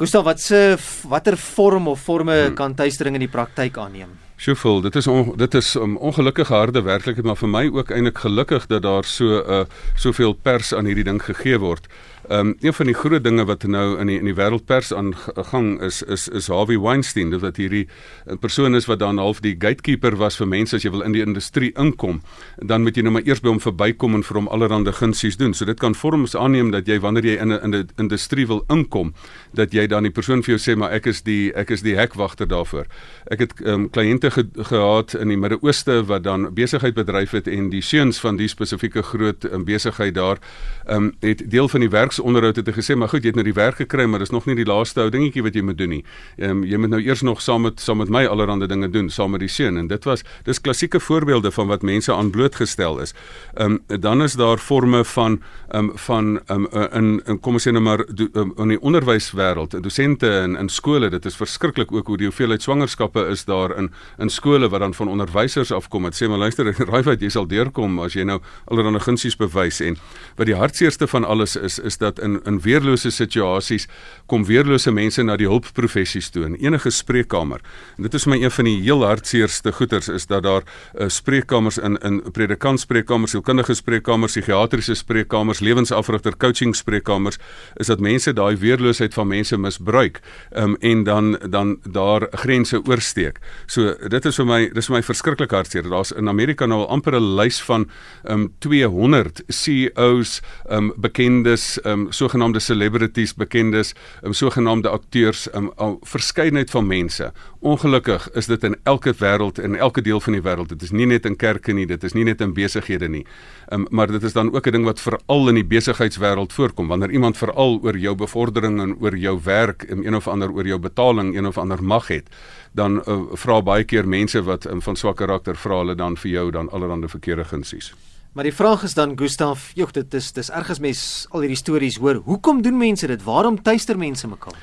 Gustav, 0.01 0.25
wat 0.25 0.41
se 0.41 0.79
watter 1.13 1.37
vorm 1.37 1.91
of 1.93 2.01
forme 2.01 2.37
hmm. 2.47 2.57
kan 2.57 2.75
tuistering 2.75 3.19
in 3.19 3.27
die 3.27 3.33
praktyk 3.33 3.77
aanneem? 3.77 4.15
Sjoefel, 4.41 4.79
dit 4.81 4.95
is 4.97 5.07
on, 5.07 5.33
dit 5.37 5.55
is 5.55 5.75
'n 5.75 5.83
um, 5.83 5.97
ongelukkige 5.97 6.55
harde 6.55 6.83
werklikheid, 6.83 7.27
maar 7.27 7.37
vir 7.37 7.49
my 7.49 7.69
ook 7.73 7.91
eintlik 7.91 8.19
gelukkig 8.19 8.67
dat 8.67 8.83
daar 8.83 9.05
so 9.05 9.25
'n 9.25 9.51
uh, 9.53 9.65
soveel 9.95 10.33
pers 10.33 10.75
aan 10.75 10.85
hierdie 10.85 11.05
ding 11.05 11.23
gegee 11.23 11.59
word. 11.59 11.87
Ehm 12.29 12.47
um, 12.47 12.57
een 12.61 12.73
van 12.73 12.87
die 12.87 12.95
groot 12.95 13.25
dinge 13.25 13.45
wat 13.45 13.63
nou 13.63 13.99
in 13.99 14.07
die 14.07 14.19
in 14.19 14.25
die 14.29 14.35
wêreldpers 14.35 14.93
aan 14.95 15.15
gang 15.51 15.81
is 15.81 16.03
is 16.03 16.29
is 16.29 16.47
Harvey 16.47 16.79
Weinstein, 16.79 17.31
dit 17.31 17.41
wat 17.41 17.57
hierdie 17.57 17.89
'n 18.27 18.39
persoon 18.39 18.75
is 18.75 18.87
wat 18.87 18.99
dan 18.99 19.19
half 19.19 19.41
die 19.41 19.57
gatekeeper 19.59 20.17
was 20.17 20.37
vir 20.37 20.47
mense 20.49 20.77
as 20.77 20.83
jy 20.83 20.91
wil 20.91 21.03
in 21.03 21.13
die 21.13 21.23
industrie 21.23 21.73
inkom, 21.77 22.21
dan 22.57 22.83
moet 22.83 22.97
jy 22.97 23.03
nou 23.03 23.13
maar 23.13 23.23
eers 23.25 23.41
by 23.41 23.49
hom 23.49 23.61
verbykom 23.61 24.15
en 24.15 24.23
vir 24.23 24.37
hom 24.37 24.49
allerlei 24.49 24.93
gunsies 24.93 25.37
doen. 25.37 25.55
So 25.55 25.65
dit 25.65 25.79
kan 25.79 25.95
vorms 25.95 26.37
aanneem 26.37 26.71
dat 26.71 26.87
jy 26.87 27.01
wanneer 27.01 27.25
jy 27.25 27.37
in 27.41 27.53
'n 27.53 27.61
in 27.65 27.75
'n 27.75 27.89
industrie 27.97 28.47
wil 28.47 28.65
inkom, 28.69 29.15
dat 29.55 29.73
jy 29.73 29.87
dan 29.87 30.03
die 30.03 30.13
persoon 30.13 30.43
vir 30.43 30.57
jou 30.57 30.59
sê 30.59 30.77
maar 30.77 30.93
ek 30.93 31.07
is 31.07 31.23
die 31.23 31.53
ek 31.55 31.71
is 31.71 31.83
die 31.83 31.97
hekwagter 31.97 32.47
daarvoor. 32.47 32.87
Ek 33.31 33.39
het 33.39 33.61
ehm 33.61 33.75
um, 33.75 33.91
kliënte 33.91 34.31
ge, 34.31 34.47
gehad 34.57 35.15
in 35.15 35.29
die 35.29 35.37
Midde-Ooste 35.37 36.05
wat 36.05 36.23
dan 36.23 36.55
besigheid 36.55 36.95
bedryf 36.95 37.31
het 37.31 37.49
en 37.49 37.71
die 37.71 37.83
seuns 37.83 38.21
van 38.21 38.37
die 38.37 38.49
spesifieke 38.49 39.03
groot 39.03 39.45
um, 39.45 39.65
besigheid 39.65 40.15
daar 40.15 40.39
ehm 40.87 40.97
um, 40.97 41.13
het 41.21 41.51
deel 41.51 41.69
van 41.69 41.81
die 41.81 41.89
werks 41.89 42.10
onderhoud 42.19 42.57
het 42.57 42.67
hy 42.67 42.73
gesê 42.73 42.97
maar 42.97 43.09
goed 43.09 43.23
jy 43.23 43.31
het 43.31 43.39
nou 43.39 43.45
die 43.45 43.55
werk 43.55 43.77
gekry 43.77 44.07
maar 44.07 44.19
dis 44.19 44.33
nog 44.35 44.47
nie 44.47 44.57
die 44.59 44.67
laaste 44.67 45.01
ou 45.01 45.11
dingetjie 45.11 45.43
wat 45.43 45.55
jy 45.55 45.63
moet 45.63 45.79
doen 45.79 45.91
nie. 45.91 46.05
Ehm 46.39 46.51
um, 46.51 46.65
jy 46.65 46.77
moet 46.77 46.91
nou 46.91 47.01
eers 47.03 47.23
nog 47.23 47.43
saam 47.43 47.63
met 47.63 47.81
saam 47.81 47.99
met 47.99 48.09
my 48.09 48.25
allerlei 48.27 48.67
dinge 48.67 48.89
doen 48.91 49.11
saam 49.11 49.31
met 49.31 49.41
die 49.41 49.49
seun 49.49 49.77
en 49.77 49.87
dit 49.89 50.05
was 50.05 50.25
dis 50.45 50.61
klassieke 50.61 51.01
voorbeelde 51.01 51.51
van 51.51 51.67
wat 51.67 51.83
mense 51.83 52.13
aan 52.15 52.31
blootgestel 52.31 52.99
is. 53.01 53.15
Ehm 53.55 53.79
um, 53.89 54.01
dan 54.01 54.23
is 54.23 54.35
daar 54.35 54.59
forme 54.59 55.05
van 55.05 55.41
ehm 55.69 55.91
um, 55.91 55.93
van 55.95 56.41
ehm 56.47 56.67
um, 56.73 56.89
in 56.93 57.23
in 57.27 57.41
kom 57.41 57.55
ons 57.55 57.69
sê 57.69 57.73
nou 57.73 57.83
maar 57.83 58.05
um, 58.35 58.53
in 58.57 58.69
die 58.75 58.81
onderwyswêreld, 58.81 59.83
dosente 59.83 60.27
in 60.45 60.57
in 60.57 60.69
skole, 60.69 61.11
dit 61.11 61.27
is 61.27 61.37
verskriklik 61.37 61.93
ook 61.93 62.07
hoe 62.07 62.17
die 62.17 62.27
hoeveelheid 62.27 62.63
swangerskappe 62.63 63.27
is 63.31 63.45
daar 63.45 63.77
in 63.79 63.91
in 64.19 64.31
skole 64.31 64.69
wat 64.69 64.81
dan 64.81 64.95
van 64.95 65.09
onderwysers 65.09 65.73
afkom. 65.73 66.09
Dit 66.09 66.23
sê 66.23 66.29
maar 66.29 66.39
luister, 66.39 66.75
raai 66.93 67.03
wat 67.03 67.21
jy 67.21 67.29
sal 67.29 67.47
deurkom 67.47 67.99
as 68.01 68.15
jy 68.15 68.25
nou 68.25 68.41
allerlei 68.67 69.01
gunsies 69.01 69.37
bewys 69.37 69.81
en 69.81 69.99
wat 70.37 70.47
die 70.47 70.57
hartseerste 70.57 71.07
van 71.11 71.25
alles 71.25 71.57
is 71.57 71.79
is 71.79 72.00
dat 72.01 72.21
in 72.21 72.41
in 72.45 72.61
weerlose 72.65 73.11
situasies 73.11 73.87
kom 74.27 74.45
weerlose 74.47 74.93
mense 74.93 75.23
na 75.23 75.37
die 75.37 75.49
hulpprofessies 75.49 76.31
toe 76.31 76.45
in 76.47 76.57
enige 76.61 76.91
spreekkamer. 76.91 77.61
En 77.97 78.07
dit 78.09 78.15
is 78.15 78.27
my 78.27 78.39
een 78.43 78.51
van 78.51 78.69
die 78.69 78.77
heel 78.83 79.05
hartseerste 79.05 79.73
goeters 79.73 80.09
is 80.09 80.27
dat 80.27 80.43
daar 80.43 80.63
uh, 80.63 81.09
spreekkamers 81.09 81.79
in 81.79 81.99
in 82.07 82.21
predikantspreekkamers, 82.33 83.31
sielkundige 83.31 83.75
spreekkamers, 83.75 84.33
psigiatriese 84.33 84.95
spreekkamers, 84.95 85.61
lewensafrigter 85.61 86.37
coaching 86.37 86.77
spreekkamers 86.77 87.39
is 87.77 87.91
dat 87.91 88.01
mense 88.01 88.33
daai 88.33 88.57
weerloosheid 88.57 89.15
van 89.15 89.29
mense 89.29 89.57
misbruik 89.59 90.21
um, 90.57 90.77
en 90.81 91.05
dan 91.05 91.39
dan 91.51 91.79
daar 91.85 92.27
grense 92.31 92.81
oorsteek. 92.87 93.41
So 93.67 93.95
dit 94.09 94.25
is 94.25 94.39
vir 94.41 94.47
my 94.47 94.61
dis 94.75 94.89
vir 94.91 94.97
my 94.99 95.03
verskriklik 95.03 95.51
hartseer. 95.55 95.89
Daar's 95.91 96.13
in 96.17 96.29
Amerika 96.29 96.67
nou 96.67 96.83
al 96.85 96.89
amper 96.89 97.19
'n 97.19 97.35
lys 97.37 97.61
van 97.67 97.89
um, 98.25 98.53
200 98.59 99.43
CEOs, 99.49 100.41
um, 100.71 100.93
bekendes 100.97 101.79
um, 101.85 101.90
um, 101.91 102.07
sogenaamde 102.11 102.61
celebrities, 102.61 103.35
bekendes, 103.35 103.95
um, 104.23 104.33
sogenaamde 104.33 104.89
akteurs, 104.89 105.49
'n 105.53 105.71
um, 105.79 105.99
verskeidenheid 106.03 106.71
van 106.71 106.87
mense. 106.87 107.33
Ongelukkig 107.59 108.31
is 108.31 108.47
dit 108.47 108.65
in 108.65 108.77
elke 108.83 109.15
wêreld 109.15 109.59
en 109.59 109.75
elke 109.75 110.03
deel 110.03 110.21
van 110.21 110.33
die 110.33 110.43
wêreld. 110.43 110.69
Dit 110.69 110.83
is 110.83 110.91
nie 110.91 111.07
net 111.07 111.27
in 111.27 111.37
kerke 111.37 111.73
nie, 111.73 111.87
dit 111.87 112.05
is 112.05 112.13
nie 112.13 112.25
net 112.25 112.41
in 112.41 112.53
besighede 112.53 113.09
nie. 113.09 113.27
Um, 113.73 113.87
maar 113.91 114.07
dit 114.07 114.23
is 114.23 114.33
dan 114.33 114.55
ook 114.55 114.67
'n 114.67 114.71
ding 114.71 114.85
wat 114.85 115.01
veral 115.01 115.49
in 115.49 115.55
die 115.55 115.65
besigheidswêreld 115.65 116.53
voorkom. 116.53 116.89
Wanneer 116.89 117.11
iemand 117.11 117.37
veral 117.37 117.81
oor 117.83 117.97
jou 117.97 118.15
bevordering 118.15 118.81
en 118.81 118.97
oor 119.01 119.17
jou 119.17 119.41
werk 119.45 119.83
en 119.83 120.07
een 120.07 120.17
of 120.17 120.29
ander 120.29 120.51
oor 120.51 120.67
jou 120.67 120.79
betaling, 120.79 121.37
een 121.37 121.47
of 121.47 121.59
ander 121.59 121.85
mag 121.85 122.09
het, 122.09 122.29
dan 122.73 123.03
uh, 123.07 123.23
vra 123.33 123.63
baie 123.63 123.85
keer 123.85 124.09
mense 124.09 124.43
wat 124.43 124.67
um, 124.67 124.83
van 124.83 124.97
swak 124.97 125.17
karakter 125.17 125.57
vra 125.57 125.77
hulle 125.79 125.95
dan 125.95 126.17
vir 126.17 126.31
jou 126.31 126.51
dan 126.51 126.71
allerlei 126.71 127.09
verkeerde 127.09 127.45
gunsies. 127.45 127.95
Maar 128.33 128.47
die 128.47 128.55
vraag 128.55 128.83
is 128.87 128.95
dan 128.95 129.19
Gustaf, 129.19 129.73
joh, 129.75 129.91
dit 129.91 130.15
is 130.15 130.33
dis 130.33 130.51
ergens 130.55 130.79
mens 130.79 131.01
al 131.35 131.43
hierdie 131.43 131.59
stories 131.59 131.97
hoor. 131.99 132.21
Hoekom 132.25 132.61
doen 132.63 132.77
mense 132.79 133.07
dit? 133.11 133.23
Waarom 133.27 133.57
tuister 133.63 133.99
mense 133.99 134.29
mekaar? 134.31 134.55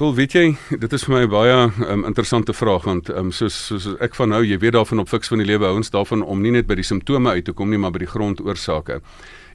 Vol 0.00 0.14
weet 0.16 0.32
jy, 0.32 0.44
dit 0.80 0.92
is 0.96 1.02
vir 1.04 1.12
my 1.12 1.26
baie 1.28 1.56
um, 1.84 2.06
interessante 2.08 2.54
vraag 2.56 2.86
want 2.88 3.10
um, 3.12 3.28
soos 3.36 3.58
soos 3.68 3.90
ek 4.00 4.16
van 4.16 4.32
nou, 4.32 4.40
jy 4.48 4.56
weet 4.62 4.72
daarvan 4.78 5.02
op 5.02 5.10
fiks 5.12 5.28
van 5.28 5.42
die 5.42 5.48
lewe 5.50 5.68
ouens 5.68 5.92
daarvan 5.92 6.24
om 6.24 6.40
nie 6.40 6.54
net 6.54 6.70
by 6.70 6.78
die 6.78 6.86
simptome 6.88 7.34
uit 7.36 7.44
te 7.50 7.52
kom 7.52 7.68
nie, 7.68 7.76
maar 7.76 7.92
by 7.92 8.00
die 8.06 8.08
grondoorsake. 8.08 9.02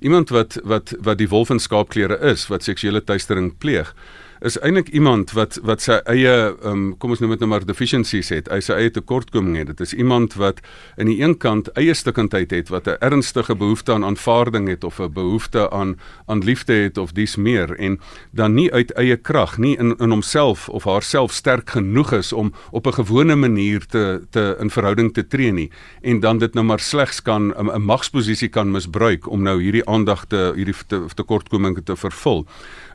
Iemand 0.06 0.30
wat 0.30 0.60
wat 0.62 0.94
wat 1.02 1.18
die 1.18 1.32
wolf 1.32 1.50
in 1.50 1.64
skaapklere 1.64 2.20
is, 2.30 2.46
wat 2.54 2.62
seksuele 2.62 3.02
teistering 3.02 3.56
pleeg, 3.58 3.90
is 4.42 4.58
eintlik 4.60 4.90
iemand 4.90 5.32
wat 5.32 5.60
wat 5.64 5.82
sy 5.82 6.00
eie 6.12 6.34
um, 6.68 6.98
kom 7.00 7.14
ons 7.16 7.22
noem 7.24 7.36
dit 7.36 7.44
nou 7.44 7.50
maar 7.50 7.66
deficiencies 7.66 8.30
het, 8.34 8.50
hy 8.52 8.60
sy 8.60 8.74
eie 8.74 8.92
tekortkominge 8.92 9.64
het. 9.64 9.68
Dit 9.68 9.86
is 9.88 9.94
iemand 9.94 10.36
wat 10.40 10.60
aan 11.00 11.10
die 11.12 11.22
een 11.22 11.38
kant 11.38 11.72
eie 11.80 11.94
stukkendheid 11.94 12.52
het 12.52 12.70
wat 12.70 12.88
'n 12.88 12.98
ernstige 13.00 13.56
behoefte 13.56 13.94
aan 13.94 14.04
aanvaarding 14.04 14.68
het 14.68 14.84
of 14.84 15.00
'n 15.00 15.14
behoefte 15.14 15.70
aan 15.72 15.96
aan 16.28 16.44
liefde 16.44 16.74
het 16.74 16.98
of 16.98 17.12
dis 17.12 17.36
meer 17.36 17.76
en 17.80 18.00
dan 18.32 18.54
nie 18.54 18.72
uit 18.72 18.92
eie 18.92 19.18
krag, 19.18 19.58
nie 19.58 19.78
in 19.78 19.96
in 19.98 20.10
homself 20.10 20.70
of 20.70 20.84
haarself 20.84 21.32
sterk 21.32 21.70
genoeg 21.70 22.12
is 22.12 22.34
om 22.34 22.54
op 22.72 22.88
'n 22.88 22.94
gewone 22.94 23.36
manier 23.36 23.86
te 23.86 24.22
te 24.30 24.56
in 24.60 24.70
verhouding 24.70 25.14
te 25.14 25.28
tree 25.28 25.52
nie 25.52 25.72
en 26.02 26.20
dan 26.20 26.38
dit 26.38 26.54
nou 26.54 26.66
maar 26.66 26.80
slegs 26.80 27.22
kan 27.22 27.54
'n 27.58 27.82
magsposisie 27.82 28.50
kan 28.50 28.72
misbruik 28.72 29.30
om 29.30 29.42
nou 29.42 29.62
hierdie 29.62 29.86
aandag 29.88 30.26
te 30.26 30.54
hierdie 30.56 30.76
tekortkominge 31.16 31.84
te, 31.84 31.84
te 31.84 31.96
vervul. 31.96 32.46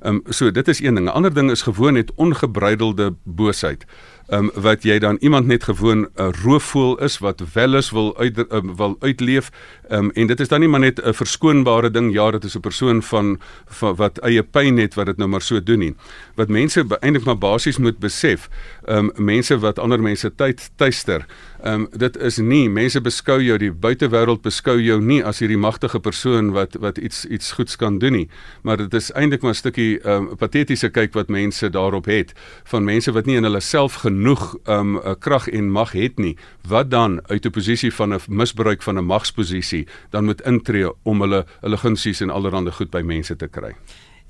Ehm 0.00 0.14
um, 0.14 0.32
so 0.32 0.50
dit 0.50 0.68
is 0.68 0.80
een 0.80 0.94
ding. 0.94 1.06
'n 1.06 1.12
Ander 1.12 1.29
ding 1.34 1.50
is 1.50 1.62
gewoon 1.62 1.92
net 1.92 2.12
ongebreidelde 2.14 3.14
boosheid 3.24 3.84
um, 4.30 4.50
wat 4.54 4.82
jy 4.82 4.98
dan 4.98 5.16
iemand 5.20 5.46
net 5.46 5.64
gewoon 5.64 6.08
'n 6.14 6.32
roofvoël 6.42 6.98
is 6.98 7.18
wat 7.18 7.42
wel 7.52 7.76
is 7.76 7.90
wil 7.90 8.16
uit 8.18 8.52
um, 8.52 8.76
wil 8.76 8.96
uitleef 9.00 9.50
um, 9.90 10.10
en 10.10 10.26
dit 10.26 10.40
is 10.40 10.48
dan 10.48 10.60
nie 10.60 10.68
maar 10.68 10.80
net 10.80 11.02
'n 11.02 11.12
verskoonbare 11.14 11.90
ding 11.90 12.12
ja 12.12 12.30
dit 12.30 12.44
is 12.44 12.54
'n 12.56 12.60
persoon 12.60 13.02
van, 13.02 13.40
van 13.66 13.94
wat 13.94 14.18
eie 14.18 14.42
pyn 14.42 14.76
het 14.76 14.94
wat 14.94 15.06
dit 15.06 15.16
nou 15.16 15.28
maar 15.28 15.42
so 15.42 15.62
doen 15.62 15.78
nie. 15.78 15.94
Wat 16.34 16.48
mense 16.48 16.84
eintlik 17.00 17.24
maar 17.24 17.38
basies 17.38 17.78
moet 17.78 17.98
besef 17.98 18.48
um, 18.88 19.10
mense 19.16 19.58
wat 19.58 19.78
ander 19.78 20.00
mense 20.00 20.34
tyd 20.34 20.70
tuister 20.76 21.26
um, 21.64 21.88
dit 21.96 22.16
is 22.16 22.36
nie 22.36 22.68
mense 22.68 23.00
beskou 23.00 23.42
jou 23.42 23.58
die 23.58 23.72
buitewêreld 23.72 24.42
beskou 24.42 24.80
jou 24.80 25.00
nie 25.00 25.24
as 25.24 25.38
hierdie 25.38 25.58
magtige 25.58 26.00
persoon 26.00 26.50
wat 26.50 26.74
wat 26.74 26.98
iets 26.98 27.24
iets 27.24 27.52
goeds 27.52 27.76
kan 27.76 27.98
doen 27.98 28.12
nie. 28.12 28.28
Maar 28.62 28.76
dit 28.76 28.94
is 28.94 29.12
eintlik 29.12 29.42
maar 29.42 29.52
'n 29.52 29.54
stukkie 29.54 30.08
um, 30.08 30.36
patetiese 30.36 30.88
kyk 30.88 31.14
wat 31.14 31.28
mense 31.28 31.70
daarop 31.70 32.04
het 32.04 32.32
van 32.64 32.84
mense 32.84 33.12
wat 33.12 33.26
nie 33.26 33.36
in 33.36 33.42
hulle 33.42 33.60
self 33.60 33.94
genoeg 33.94 34.19
genoeg 34.20 34.56
um 34.68 34.98
'n 34.98 35.18
krag 35.18 35.48
en 35.48 35.70
mag 35.70 35.92
het 35.92 36.18
nie, 36.18 36.36
wat 36.68 36.90
dan 36.90 37.20
uit 37.28 37.46
'n 37.46 37.50
posisie 37.50 37.92
van 37.92 38.14
'n 38.14 38.20
misbruik 38.28 38.82
van 38.82 38.98
'n 38.98 39.04
magsposisie 39.04 39.86
dan 40.10 40.24
moet 40.24 40.42
intree 40.42 40.92
om 41.02 41.20
hulle 41.20 41.46
hulle 41.60 41.76
gunsies 41.76 42.20
en 42.20 42.30
allerlei 42.30 42.70
goed 42.70 42.90
by 42.90 43.00
mense 43.00 43.36
te 43.36 43.48
kry. 43.48 43.74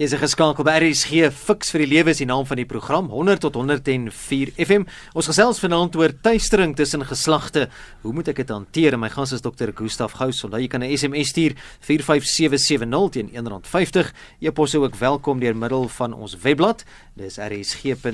Is 0.00 0.14
'n 0.14 0.18
geskakel 0.18 0.64
by 0.64 0.80
RSG 0.80 1.28
Fix 1.28 1.70
vir 1.70 1.84
die 1.84 1.92
lewe 1.92 2.10
is 2.10 2.18
die 2.22 2.26
naam 2.26 2.46
van 2.46 2.56
die 2.56 2.64
program 2.64 3.10
100 3.12 3.40
tot 3.40 3.54
104 3.54 4.48
FM. 4.56 4.86
Ons 5.12 5.26
gesels 5.26 5.60
vanaand 5.60 5.96
oor 5.96 6.08
tuistering 6.22 6.74
tussen 6.74 7.04
geslagte. 7.04 7.68
Hoe 8.00 8.12
moet 8.12 8.28
ek 8.28 8.36
dit 8.36 8.48
hanteer? 8.48 8.98
My 8.98 9.10
gas 9.10 9.32
is 9.32 9.42
Dr. 9.42 9.72
Gustaf 9.74 10.12
Gous. 10.12 10.44
Onthou 10.44 10.58
jy 10.58 10.68
kan 10.68 10.82
'n 10.82 10.96
SMS 10.96 11.28
stuur 11.28 11.52
45770 11.80 13.10
teen 13.10 13.28
R1.50. 13.28 14.12
E-pos 14.40 14.74
ook 14.74 14.96
welkom 14.96 15.38
deur 15.38 15.56
middel 15.56 15.88
van 15.88 16.12
ons 16.14 16.34
webblad. 16.34 16.84
Dis 17.14 17.36
rsg.co.za 17.36 18.12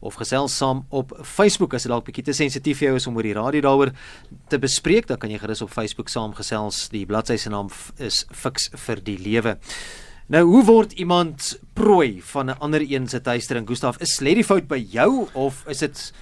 of 0.00 0.14
gesels 0.14 0.56
saam 0.56 0.86
op 0.88 1.12
Facebook 1.22 1.74
as 1.74 1.82
dit 1.82 1.92
dalk 1.92 2.04
bietjie 2.04 2.24
te 2.24 2.32
sensitief 2.32 2.78
vir 2.78 2.88
jou 2.88 2.96
is 2.96 3.06
om 3.06 3.16
oor 3.16 3.22
die 3.22 3.34
radio 3.34 3.60
daaroor 3.60 3.92
te 4.48 4.58
bespreek, 4.58 5.06
dan 5.06 5.18
kan 5.18 5.30
jy 5.30 5.38
gerus 5.38 5.62
op 5.62 5.70
Facebook 5.70 6.08
saamgesels. 6.08 6.88
Die 6.88 7.04
bladsy 7.06 7.36
se 7.36 7.50
naam 7.50 7.68
is 7.98 8.24
Fix 8.32 8.70
vir 8.72 9.04
die 9.04 9.18
lewe. 9.18 9.58
Nou, 10.30 10.44
hoe 10.46 10.60
word 10.64 10.92
iemand 10.92 11.58
prooi 11.74 12.20
van 12.22 12.46
'n 12.46 12.58
ander 12.58 12.84
een 12.86 13.08
se 13.08 13.20
tuistering? 13.20 13.66
Gustaf, 13.66 13.98
is 13.98 14.20
lê 14.20 14.34
die 14.34 14.44
fout 14.44 14.68
by 14.68 14.86
jou 14.90 15.28
of 15.32 15.64
is 15.66 15.78
dit 15.78 16.12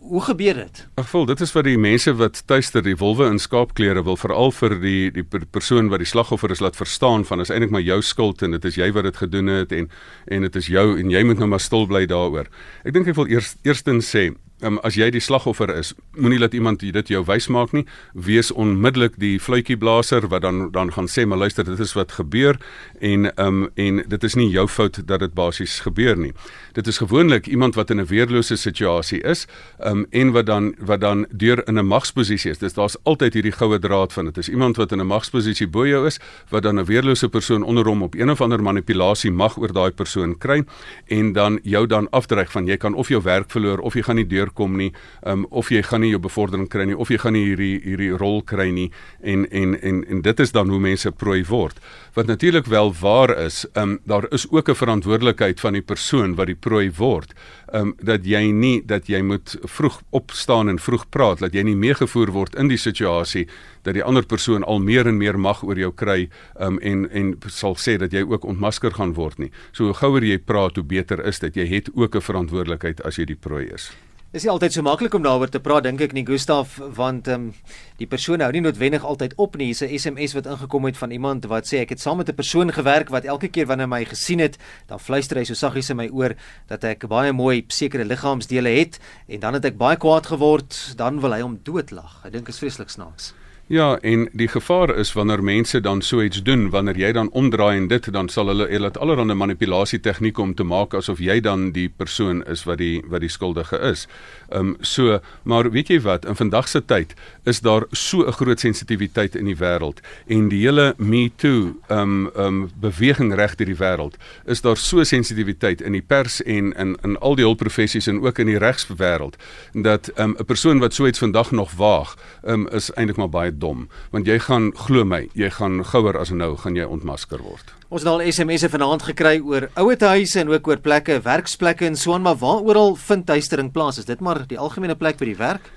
hoe 0.00 0.20
gebeur 0.20 0.54
dit? 0.54 0.88
Ag, 0.94 1.08
vol, 1.08 1.26
dit 1.26 1.40
is 1.40 1.50
vir 1.50 1.62
die 1.62 1.78
mense 1.78 2.12
wat 2.14 2.42
tuister 2.46 2.82
die 2.82 2.96
wolwe 2.96 3.26
in 3.26 3.38
skaapklere 3.38 4.02
wil 4.04 4.16
veral 4.16 4.52
vir 4.52 4.80
die 4.80 5.10
die 5.10 5.24
persoon 5.50 5.88
wat 5.88 5.98
die 5.98 6.08
slagoffer 6.08 6.50
is 6.50 6.60
laat 6.60 6.76
verstaan 6.76 7.24
van 7.24 7.40
is 7.40 7.50
eintlik 7.50 7.70
maar 7.70 7.80
jou 7.80 8.02
skuld 8.02 8.42
en 8.42 8.50
dit 8.50 8.64
is 8.64 8.74
jy 8.74 8.92
wat 8.92 9.04
dit 9.04 9.16
gedoen 9.16 9.46
het 9.46 9.72
en 9.72 9.88
en 10.26 10.42
dit 10.42 10.56
is 10.56 10.66
jou 10.66 10.98
en 10.98 11.10
jy 11.10 11.24
moet 11.24 11.38
nou 11.38 11.48
maar 11.48 11.60
stil 11.60 11.86
bly 11.86 12.06
daaroor. 12.06 12.46
Ek 12.84 12.92
dink 12.92 13.08
ek 13.08 13.16
wil 13.16 13.26
eers 13.26 13.56
eerstens 13.62 14.16
sê 14.16 14.34
um, 14.64 14.78
as 14.82 14.96
jy 14.98 15.10
die 15.14 15.22
slagoffer 15.22 15.70
is, 15.74 15.92
moenie 16.16 16.38
laat 16.38 16.54
iemand 16.54 16.80
dit 16.80 17.08
jou 17.12 17.22
wys 17.28 17.48
maak 17.52 17.72
nie. 17.72 17.84
Wees 18.14 18.50
onmiddellik 18.52 19.18
die 19.20 19.36
fluitjieblaser 19.40 20.28
wat 20.32 20.42
dan 20.42 20.70
dan 20.72 20.92
gaan 20.92 21.08
sê, 21.08 21.26
"Maar 21.26 21.38
luister, 21.38 21.64
dit 21.64 21.80
is 21.80 21.92
wat 21.94 22.12
gebeur 22.12 22.56
en 23.00 23.30
um 23.40 23.68
en 23.74 24.04
dit 24.08 24.24
is 24.24 24.34
nie 24.34 24.50
jou 24.50 24.68
fout 24.68 25.06
dat 25.06 25.20
dit 25.20 25.34
basies 25.34 25.80
gebeur 25.80 26.16
nie." 26.16 26.32
Dit 26.72 26.86
is 26.86 26.98
gewoonlik 26.98 27.46
iemand 27.46 27.74
wat 27.74 27.90
in 27.90 28.00
'n 28.00 28.06
weerlose 28.06 28.56
situasie 28.56 29.22
is, 29.22 29.46
um 29.84 30.06
en 30.10 30.32
wat 30.32 30.46
dan 30.46 30.74
wat 30.78 31.00
dan 31.00 31.26
deur 31.30 31.68
in 31.68 31.78
'n 31.78 31.86
magsposisie 31.86 32.50
is. 32.50 32.58
Dis 32.58 32.74
daar's 32.74 32.96
altyd 33.02 33.34
hierdie 33.34 33.52
goue 33.52 33.78
draad 33.78 34.12
van 34.12 34.24
dit 34.24 34.38
is 34.38 34.48
iemand 34.48 34.76
wat 34.76 34.92
in 34.92 35.00
'n 35.00 35.06
magsposisie 35.06 35.68
bo 35.68 35.86
jou 35.86 36.06
is, 36.06 36.18
wat 36.48 36.62
dan 36.62 36.78
'n 36.78 36.84
weerlose 36.84 37.28
persoon 37.28 37.62
onder 37.62 37.86
hom 37.86 38.02
op 38.02 38.14
een 38.14 38.30
of 38.30 38.40
ander 38.40 38.62
manipulasie 38.62 39.30
mag 39.30 39.58
oor 39.58 39.72
daai 39.72 39.90
persoon 39.90 40.38
kry 40.38 40.64
en 41.06 41.32
dan 41.32 41.58
jou 41.62 41.86
dan 41.86 42.10
afdreig 42.10 42.52
van 42.52 42.66
jy 42.66 42.76
kan 42.76 42.94
of 42.94 43.08
jou 43.08 43.22
werk 43.22 43.50
verloor 43.50 43.78
of 43.78 43.94
jy 43.94 44.02
gaan 44.02 44.16
nie 44.16 44.26
deur 44.26 44.52
kom 44.54 44.76
nie, 44.76 44.92
um, 45.26 45.46
of 45.50 45.70
jy 45.70 45.82
gaan 45.82 46.00
nie 46.00 46.10
jou 46.10 46.20
bevordering 46.20 46.68
kry 46.68 46.86
nie, 46.88 46.96
of 46.96 47.10
jy 47.10 47.18
gaan 47.18 47.36
nie 47.36 47.44
hierdie 47.44 47.80
hierdie 47.84 48.12
rol 48.18 48.42
kry 48.42 48.70
nie 48.70 48.90
en 49.22 49.46
en 49.50 49.74
en 49.80 50.04
en 50.08 50.22
dit 50.22 50.40
is 50.40 50.52
dan 50.52 50.70
hoe 50.70 50.80
mense 50.80 51.10
prooi 51.10 51.44
word. 51.44 51.80
Wat 52.14 52.26
natuurlik 52.26 52.66
wel 52.66 52.92
waar 53.00 53.34
is, 53.38 53.66
um, 53.74 53.98
daar 54.04 54.26
is 54.30 54.46
ook 54.50 54.68
'n 54.68 54.74
verantwoordelikheid 54.74 55.60
van 55.60 55.72
die 55.72 55.82
persoon 55.82 56.34
wat 56.34 56.46
die 56.46 56.54
prooi 56.54 56.90
word. 56.96 57.34
Um 57.74 57.94
dat 58.02 58.24
jy 58.24 58.52
nie 58.52 58.82
dat 58.86 59.06
jy 59.06 59.22
moet 59.22 59.56
vroeg 59.62 60.02
opstaan 60.10 60.68
en 60.68 60.78
vroeg 60.78 61.08
praat, 61.08 61.38
dat 61.38 61.54
jy 61.54 61.62
nie 61.62 61.76
meegevoer 61.76 62.30
word 62.30 62.54
in 62.54 62.68
die 62.68 62.78
situasie 62.78 63.46
dat 63.82 63.94
die 63.94 64.04
ander 64.04 64.24
persoon 64.26 64.64
al 64.64 64.78
meer 64.78 65.06
en 65.06 65.16
meer 65.16 65.38
mag 65.38 65.62
oor 65.64 65.78
jou 65.78 65.92
kry 65.92 66.28
um 66.60 66.78
en 66.78 67.10
en 67.10 67.34
sal 67.48 67.76
sê 67.76 67.98
dat 68.00 68.12
jy 68.12 68.22
ook 68.22 68.44
ontmasker 68.44 68.94
gaan 68.94 69.14
word 69.14 69.38
nie. 69.38 69.50
So 69.72 69.84
hoe 69.84 69.94
gouer 69.94 70.24
jy 70.24 70.38
praat, 70.38 70.76
hoe 70.76 70.84
beter 70.84 71.24
is 71.26 71.38
dit. 71.38 71.54
Jy 71.54 71.66
het 71.66 71.90
ook 71.94 72.16
'n 72.16 72.20
verantwoordelikheid 72.20 73.04
as 73.04 73.16
jy 73.16 73.24
die 73.24 73.40
prooi 73.40 73.66
is. 73.74 73.92
Dis 74.34 74.42
nie 74.42 74.50
altyd 74.50 74.74
so 74.74 74.82
maklik 74.82 75.14
om 75.14 75.22
daaroor 75.22 75.46
te 75.46 75.60
praat 75.62 75.84
dink 75.86 76.00
ek 76.02 76.14
nie 76.16 76.24
Gustaf 76.26 76.72
want 76.96 77.28
ehm 77.30 77.52
um, 77.52 77.74
die 78.00 78.08
persoon 78.10 78.42
hou 78.42 78.48
nie 78.50 78.64
noodwendig 78.64 79.04
altyd 79.06 79.36
op 79.38 79.54
nie. 79.54 79.68
Hier's 79.68 79.84
'n 79.86 79.94
SMS 79.94 80.34
wat 80.34 80.48
ingekom 80.50 80.88
het 80.90 80.96
van 80.98 81.14
iemand 81.14 81.46
wat 81.46 81.70
sê 81.70 81.84
ek 81.86 81.94
het 81.94 82.00
saam 82.00 82.18
met 82.18 82.28
'n 82.28 82.34
persoon 82.34 82.72
gewerk 82.72 83.14
wat 83.14 83.24
elke 83.30 83.46
keer 83.46 83.66
wanneer 83.66 83.86
my 83.88 84.04
gesien 84.04 84.40
het, 84.40 84.58
dan 84.88 84.98
fluister 84.98 85.38
hy 85.38 85.44
so 85.44 85.54
saggies 85.54 85.90
in 85.90 85.96
my 85.96 86.08
oor 86.10 86.34
dat 86.66 86.82
ek 86.82 87.06
baie 87.06 87.32
mooi 87.32 87.64
sekere 87.68 88.04
liggaamsdele 88.04 88.74
het 88.74 88.98
en 89.28 89.40
dan 89.40 89.54
het 89.54 89.64
ek 89.64 89.78
baie 89.78 89.96
kwaad 89.96 90.26
geword, 90.26 90.96
dan 90.96 91.20
wil 91.20 91.32
hy 91.32 91.40
hom 91.40 91.60
doodlag. 91.62 92.26
Ek 92.26 92.32
dink 92.32 92.48
is 92.48 92.58
vreeslik 92.58 92.90
snaaks. 92.90 93.34
Ja, 93.66 93.98
en 94.00 94.28
die 94.32 94.48
gevaar 94.48 94.96
is 94.96 95.12
wanneer 95.12 95.40
mense 95.44 95.80
dan 95.80 96.02
so 96.02 96.22
iets 96.22 96.42
doen, 96.42 96.66
wanneer 96.70 96.98
jy 97.00 97.12
dan 97.16 97.30
omdraai 97.32 97.76
en 97.78 97.86
dit 97.88 98.10
dan 98.12 98.28
sal 98.28 98.50
hulle 98.52 98.66
hulle 98.68 98.90
allerlei 99.00 99.34
manipulasie 99.34 100.00
tegnieke 100.04 100.42
om 100.42 100.52
te 100.54 100.66
maak 100.68 100.92
asof 100.94 101.18
jy 101.18 101.38
dan 101.40 101.70
die 101.72 101.88
persoon 101.88 102.42
is 102.44 102.66
wat 102.68 102.82
die 102.82 103.00
wat 103.08 103.24
die 103.24 103.32
skuldige 103.32 103.80
is. 103.80 104.04
Ehm 104.50 104.74
um, 104.74 104.76
so, 104.80 105.18
maar 105.42 105.70
weet 105.72 105.88
jy 105.88 105.98
wat, 106.04 106.26
in 106.28 106.36
vandag 106.36 106.68
se 106.68 106.82
tyd 106.84 107.14
is 107.44 107.60
daar 107.60 107.86
so 107.90 108.26
'n 108.26 108.32
groot 108.32 108.60
sensitiwiteit 108.60 109.34
in 109.34 109.46
die 109.46 109.56
wêreld 109.56 110.04
en 110.26 110.48
die 110.48 110.60
hele 110.60 110.94
Me 110.98 111.30
Too 111.36 111.80
ehm 111.88 112.00
um, 112.00 112.30
ehm 112.36 112.46
um, 112.46 112.70
beweging 112.80 113.34
reg 113.34 113.54
deur 113.54 113.66
die 113.66 113.80
wêreld 113.80 114.20
is 114.44 114.60
daar 114.60 114.76
so 114.76 115.04
sensitiwiteit 115.04 115.80
in 115.80 115.92
die 115.92 116.04
pers 116.06 116.42
en 116.42 116.72
in 116.76 116.96
in 117.02 117.16
al 117.18 117.34
die 117.34 117.44
hulpprofessies 117.44 118.06
en 118.06 118.20
ook 118.20 118.38
in 118.38 118.46
die 118.46 118.58
regswêreld 118.58 119.36
dat 119.72 120.08
ehm 120.08 120.30
um, 120.30 120.36
'n 120.38 120.44
persoon 120.44 120.78
wat 120.78 120.94
so 120.94 121.06
iets 121.06 121.18
vandag 121.18 121.50
nog 121.50 121.72
waag, 121.72 122.16
ehm 122.42 122.52
um, 122.52 122.68
is 122.68 122.92
eintlik 122.92 123.16
maar 123.16 123.30
baie 123.30 123.52
dom 123.58 123.88
want 124.10 124.26
jy 124.26 124.38
gaan 124.38 124.72
glo 124.86 125.04
my 125.04 125.24
jy 125.34 125.50
gaan 125.50 125.82
gouer 125.84 126.18
as 126.20 126.30
nou 126.30 126.54
gaan 126.56 126.76
jy 126.76 126.84
ontmasker 126.84 127.42
word 127.42 127.74
Ons 127.94 128.02
het 128.02 128.10
al 128.10 128.24
SMS'e 128.26 128.68
vanaand 128.72 129.04
gekry 129.06 129.38
oor 129.38 129.68
ouer 129.78 130.08
huise 130.14 130.40
en 130.40 130.50
ook 130.50 130.68
oor 130.68 130.82
plekke 130.82 131.20
werksplekke 131.22 131.86
en 131.86 131.96
so 131.96 132.14
aan 132.14 132.26
maar 132.26 132.40
waar 132.42 132.64
oral 132.66 132.96
vind 132.96 133.26
tuistering 133.26 133.72
plaas 133.72 133.98
is 134.02 134.10
dit 134.10 134.20
maar 134.20 134.42
die 134.48 134.58
algemene 134.58 134.98
plek 134.98 135.20
by 135.20 135.30
die 135.30 135.38
werk 135.38 135.72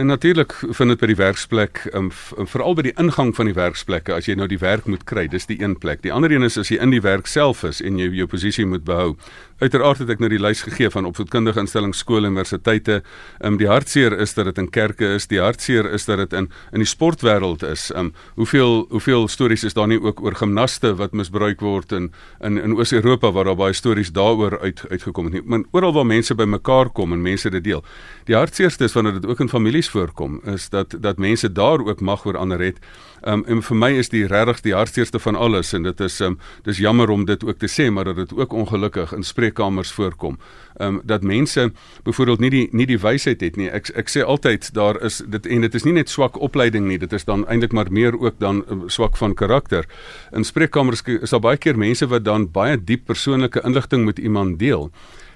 En 0.00 0.06
natuurlik 0.06 0.54
vind 0.70 0.88
dit 0.88 1.00
by 1.00 1.08
die 1.10 1.16
werksplek, 1.18 1.82
um, 1.92 2.06
veral 2.48 2.72
by 2.78 2.86
die 2.86 2.94
ingang 2.96 3.34
van 3.36 3.50
die 3.50 3.56
werksplekke 3.56 4.14
as 4.16 4.30
jy 4.30 4.36
nou 4.38 4.46
die 4.48 4.60
werk 4.62 4.86
moet 4.88 5.02
kry, 5.04 5.26
dis 5.28 5.44
die 5.50 5.58
een 5.60 5.74
plek. 5.76 6.00
Die 6.00 6.12
ander 6.14 6.32
een 6.32 6.46
is 6.46 6.56
as 6.56 6.70
jy 6.72 6.78
in 6.80 6.94
die 6.94 7.02
werk 7.04 7.28
self 7.28 7.66
is 7.68 7.82
en 7.84 7.98
jy 8.00 8.06
jou 8.16 8.24
posisie 8.30 8.64
moet 8.64 8.86
behou. 8.88 9.10
Uiteraard 9.60 9.98
het 10.00 10.08
ek 10.14 10.22
nou 10.22 10.30
die 10.32 10.40
lys 10.40 10.62
gegee 10.64 10.88
van 10.88 11.04
opvoedkundige 11.04 11.60
instellings, 11.60 11.98
skole, 12.00 12.30
universiteite. 12.30 13.02
Ehm 13.40 13.52
um, 13.52 13.56
die 13.60 13.68
hartseer 13.68 14.14
is 14.16 14.32
dat 14.32 14.46
dit 14.48 14.58
in 14.62 14.70
kerke 14.72 15.10
is, 15.18 15.26
die 15.28 15.40
hartseer 15.40 15.84
is 15.92 16.06
dat 16.08 16.16
dit 16.22 16.32
in 16.32 16.46
in 16.72 16.80
die 16.80 16.88
sportwêreld 16.88 17.60
is. 17.68 17.90
Ehm 17.90 18.06
um, 18.06 18.14
hoeveel 18.40 18.86
hoeveel 18.88 19.28
stories 19.28 19.64
is 19.68 19.76
daar 19.76 19.90
nie 19.92 20.00
ook 20.00 20.22
oor 20.24 20.34
gimnaste 20.34 20.94
wat 20.96 21.12
misbruik 21.12 21.60
word 21.60 21.92
in 21.92 22.08
in 22.40 22.56
in 22.56 22.72
Oos-Europa 22.78 23.32
waar 23.32 23.44
daar 23.44 23.56
baie 23.60 23.76
stories 23.76 24.12
daaroor 24.12 24.60
uit 24.60 24.80
uitgekom 24.88 25.24
het 25.24 25.32
nie. 25.32 25.42
Maar 25.44 25.66
oral 25.72 25.92
waar 25.92 26.06
mense 26.06 26.34
bymekaar 26.34 26.88
kom 26.88 27.12
en 27.12 27.22
mense 27.22 27.50
dit 27.50 27.64
deel. 27.64 27.84
Die 28.24 28.36
hartseerste 28.36 28.84
is 28.84 28.92
wanneer 28.96 29.20
dit 29.20 29.26
ook 29.26 29.40
in 29.40 29.48
families 29.48 29.88
voorkom 29.90 30.40
is 30.44 30.68
dat 30.68 30.96
dat 31.00 31.18
mense 31.18 31.52
daar 31.52 31.84
ook 31.84 32.00
mag 32.00 32.24
oor 32.24 32.36
ander 32.36 32.60
het. 32.60 32.80
Um, 33.26 33.44
en 33.44 33.60
vir 33.60 33.76
my 33.76 33.90
is 34.00 34.08
die 34.08 34.24
regtig 34.24 34.62
die 34.64 34.72
hartseerste 34.72 35.18
van 35.20 35.36
alles 35.36 35.74
en 35.76 35.84
dit 35.84 36.00
is 36.00 36.20
um, 36.24 36.38
dis 36.64 36.78
jammer 36.80 37.10
om 37.10 37.26
dit 37.28 37.44
ook 37.44 37.58
te 37.60 37.68
sê 37.68 37.90
maar 37.92 38.08
dat 38.08 38.16
dit 38.16 38.32
ook 38.32 38.52
ongelukkig 38.52 39.12
in 39.12 39.24
spreekkamers 39.50 39.92
voorkom. 39.92 40.38
Ehm 40.76 40.94
um, 40.94 41.00
dat 41.04 41.22
mense 41.22 41.72
byvoorbeeld 42.02 42.40
nie 42.40 42.50
die 42.50 42.68
nie 42.72 42.86
die 42.86 42.98
wysheid 42.98 43.40
het 43.40 43.56
nie. 43.56 43.68
Ek 43.68 43.90
ek 43.94 44.08
sê 44.08 44.22
altyd 44.22 44.72
daar 44.74 45.02
is 45.04 45.22
dit 45.26 45.46
en 45.46 45.60
dit 45.60 45.74
is 45.74 45.84
nie 45.84 45.92
net 45.92 46.08
swak 46.08 46.38
opleiding 46.40 46.86
nie, 46.86 46.98
dit 46.98 47.12
is 47.12 47.24
dan 47.24 47.46
eintlik 47.48 47.72
maar 47.72 47.90
meer 47.90 48.18
ook 48.18 48.38
dan 48.38 48.64
um, 48.70 48.88
swak 48.88 49.16
van 49.16 49.34
karakter. 49.34 49.86
In 50.32 50.44
spreekkamers 50.44 51.02
is 51.20 51.30
daar 51.30 51.40
baie 51.40 51.56
keer 51.56 51.76
mense 51.76 52.06
wat 52.06 52.24
dan 52.24 52.50
baie 52.50 52.76
diep 52.76 53.06
persoonlike 53.06 53.60
inligting 53.64 54.04
met 54.04 54.18
iemand 54.18 54.58
deel. 54.58 54.90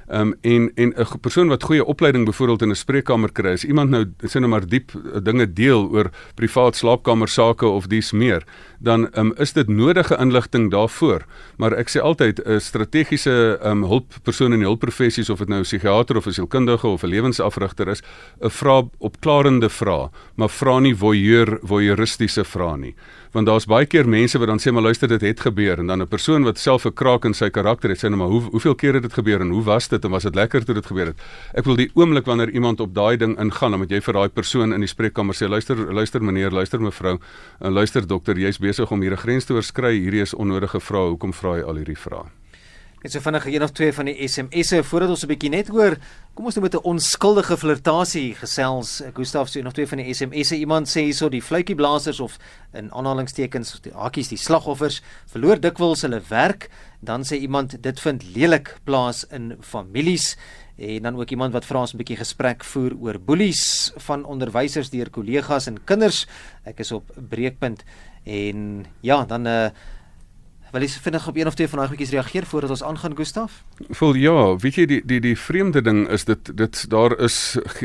Ehm 0.09 0.21
um, 0.21 0.35
en 0.41 0.71
en 0.75 0.93
'n 0.97 1.21
persoon 1.21 1.49
wat 1.49 1.63
goeie 1.63 1.85
opleiding 1.85 2.25
byvoorbeeld 2.25 2.63
in 2.63 2.71
'n 2.71 2.75
spreekkamer 2.75 3.33
kry, 3.33 3.53
as 3.53 3.65
iemand 3.65 3.91
nou 3.91 4.05
sê 4.27 4.39
nou 4.39 4.49
maar 4.49 4.67
diep 4.67 4.93
uh, 4.95 5.21
dinge 5.23 5.53
deel 5.53 5.89
oor 5.91 6.11
privaat 6.35 6.77
slaapkamer 6.77 7.29
sake 7.29 7.67
of 7.67 7.87
dies 7.87 8.13
meer, 8.13 8.43
dan 8.79 9.09
um, 9.19 9.33
is 9.37 9.53
dit 9.53 9.69
nodige 9.69 10.17
inligting 10.17 10.71
daarvoor. 10.71 11.25
Maar 11.57 11.73
ek 11.73 11.89
sê 11.89 12.01
altyd 12.01 12.41
'n 12.47 12.61
strategiese 12.61 13.59
um, 13.65 13.83
hulppersoon 13.85 14.53
in 14.53 14.59
die 14.59 14.69
hulpprofessies 14.69 15.31
of 15.31 15.39
dit 15.39 15.49
nou 15.49 15.61
'n 15.61 15.63
psigiater 15.63 16.17
of 16.17 16.27
'n 16.27 16.33
sielkundige 16.33 16.87
of 16.87 17.03
'n 17.03 17.09
lewensafrigter 17.09 17.89
is, 17.89 18.03
'n 18.41 18.51
vra 18.51 18.83
opklarende 18.99 19.69
vrae, 19.69 20.11
maar 20.35 20.51
vra 20.51 20.79
nie 20.79 20.97
voyeur 20.97 21.59
voyeuristiese 21.63 22.45
vrae 22.45 22.77
nie 22.77 22.95
want 23.35 23.49
daar's 23.51 23.67
baie 23.67 23.87
keer 23.91 24.07
mense 24.09 24.39
wat 24.39 24.49
dan 24.49 24.61
sê 24.63 24.71
maar 24.73 24.87
luister 24.87 25.11
dit 25.11 25.23
het 25.27 25.41
gebeur 25.43 25.79
en 25.79 25.87
dan 25.87 26.03
'n 26.03 26.09
persoon 26.09 26.45
wat 26.45 26.59
self 26.59 26.87
'n 26.87 26.95
kraak 26.95 27.25
in 27.25 27.35
sy 27.35 27.51
karakter 27.51 27.91
het 27.91 27.99
sê 27.99 28.09
nou 28.09 28.17
maar 28.17 28.29
hoe 28.29 28.43
hoeveel 28.51 28.75
keer 28.75 28.95
het 28.95 29.03
dit 29.03 29.13
gebeur 29.13 29.41
en 29.41 29.51
hoe 29.51 29.63
was 29.63 29.89
dit 29.89 29.94
en 30.03 30.11
was 30.11 30.27
dit 30.27 30.35
lekker 30.35 30.65
toe 30.65 30.75
dit 30.75 30.87
gebeur 30.87 31.07
het. 31.07 31.19
Ek 31.55 31.65
wil 31.65 31.77
die 31.77 31.91
oomblik 31.95 32.27
wanneer 32.27 32.51
iemand 32.51 32.81
op 32.81 32.95
daai 32.95 33.17
ding 33.17 33.39
ingaan 33.39 33.71
dan 33.71 33.79
moet 33.79 33.91
jy 33.91 34.01
vir 34.01 34.15
daai 34.19 34.29
persoon 34.29 34.75
in 34.75 34.81
die 34.81 34.91
spreekkamer 34.91 35.35
sê 35.39 35.49
luister 35.49 35.77
luister 35.95 36.23
meneer 36.23 36.51
luister 36.51 36.81
mevrou. 36.81 37.21
En 37.61 37.73
luister 37.73 38.07
dokter 38.07 38.35
jy's 38.35 38.59
besig 38.59 38.91
om 38.91 39.01
hier 39.01 39.13
'n 39.13 39.23
grens 39.23 39.45
te 39.45 39.55
oorskry. 39.55 39.95
Hierdie 40.01 40.23
is 40.23 40.35
onnodige 40.35 40.81
vrae. 40.81 41.15
Hoekom 41.15 41.33
vra 41.33 41.57
jy 41.59 41.63
al 41.63 41.77
hierdie 41.77 41.99
vrae 41.99 42.44
Net 43.05 43.13
so 43.13 43.21
vinnig 43.21 43.45
een 43.45 43.63
of 43.63 43.73
twee 43.77 43.93
van 43.93 44.09
die 44.09 44.25
SMS'e 44.25 44.79
voordat 44.89 45.11
ons 45.13 45.25
'n 45.25 45.29
bietjie 45.29 45.51
net 45.51 45.69
hoor. 45.69 45.99
Kom 46.35 46.47
ons 46.47 46.55
nou 46.55 46.65
met 46.65 46.75
'n 46.75 46.89
onskuldige 46.89 47.57
flirtasie 47.57 48.35
gesels. 48.35 49.03
Gustaf 49.13 49.49
sê 49.49 49.61
een 49.61 49.67
of 49.67 49.73
twee 49.73 49.87
van 49.87 49.99
die 49.99 50.15
SMS'e. 50.15 50.57
Iemand 50.57 50.89
sê 50.89 51.01
hierso 51.05 51.29
die 51.29 51.43
fluitjieblassers 51.43 52.21
of 52.21 52.39
in 52.73 52.91
aanhalingstekens 52.93 53.81
die 53.83 53.93
hakies 53.93 54.29
die 54.29 54.39
slagoffers 54.39 55.03
verloor 55.27 55.61
dikwels 55.61 56.03
hulle 56.03 56.23
werk. 56.29 56.71
Dan 57.01 57.25
sê 57.25 57.37
iemand 57.37 57.83
dit 57.83 58.01
vind 58.01 58.25
lelik 58.35 58.79
plaas 58.85 59.27
in 59.31 59.57
families. 59.61 60.37
En 60.79 61.03
dan 61.03 61.21
ook 61.21 61.31
iemand 61.31 61.53
wat 61.53 61.65
vra 61.65 61.81
ons 61.81 61.93
'n 61.93 61.99
bietjie 61.99 62.17
gesprek 62.17 62.65
voer 62.65 62.97
oor 63.01 63.19
boelies 63.19 63.93
van 63.97 64.25
onderwysers 64.25 64.91
deur 64.91 65.11
kollegas 65.11 65.67
en 65.67 65.85
kinders. 65.85 66.27
Ek 66.65 66.79
is 66.79 66.93
op 66.93 67.11
breekpunt 67.29 67.85
en 68.25 68.87
ja, 69.03 69.25
dan 69.25 69.43
'n 69.43 69.47
uh, 69.47 69.71
Wil 70.75 70.83
jy 70.83 70.89
vinnig 71.05 71.27
op 71.31 71.37
een 71.39 71.47
of 71.47 71.55
twee 71.55 71.69
van 71.71 71.79
daai 71.79 71.89
goedjies 71.93 72.11
reageer 72.11 72.47
voordat 72.51 72.71
ons 72.75 72.83
aangaan 72.83 73.13
Gustaf? 73.17 73.61
Vol 73.95 74.17
ja, 74.19 74.57
weet 74.59 74.81
jy 74.81 74.87
die 74.91 74.97
die 75.07 75.21
die 75.23 75.37
vreemde 75.39 75.79
ding 75.87 76.01
is 76.11 76.27
dit 76.27 76.51
dit 76.59 76.81
daar 76.91 77.15
is 77.23 77.37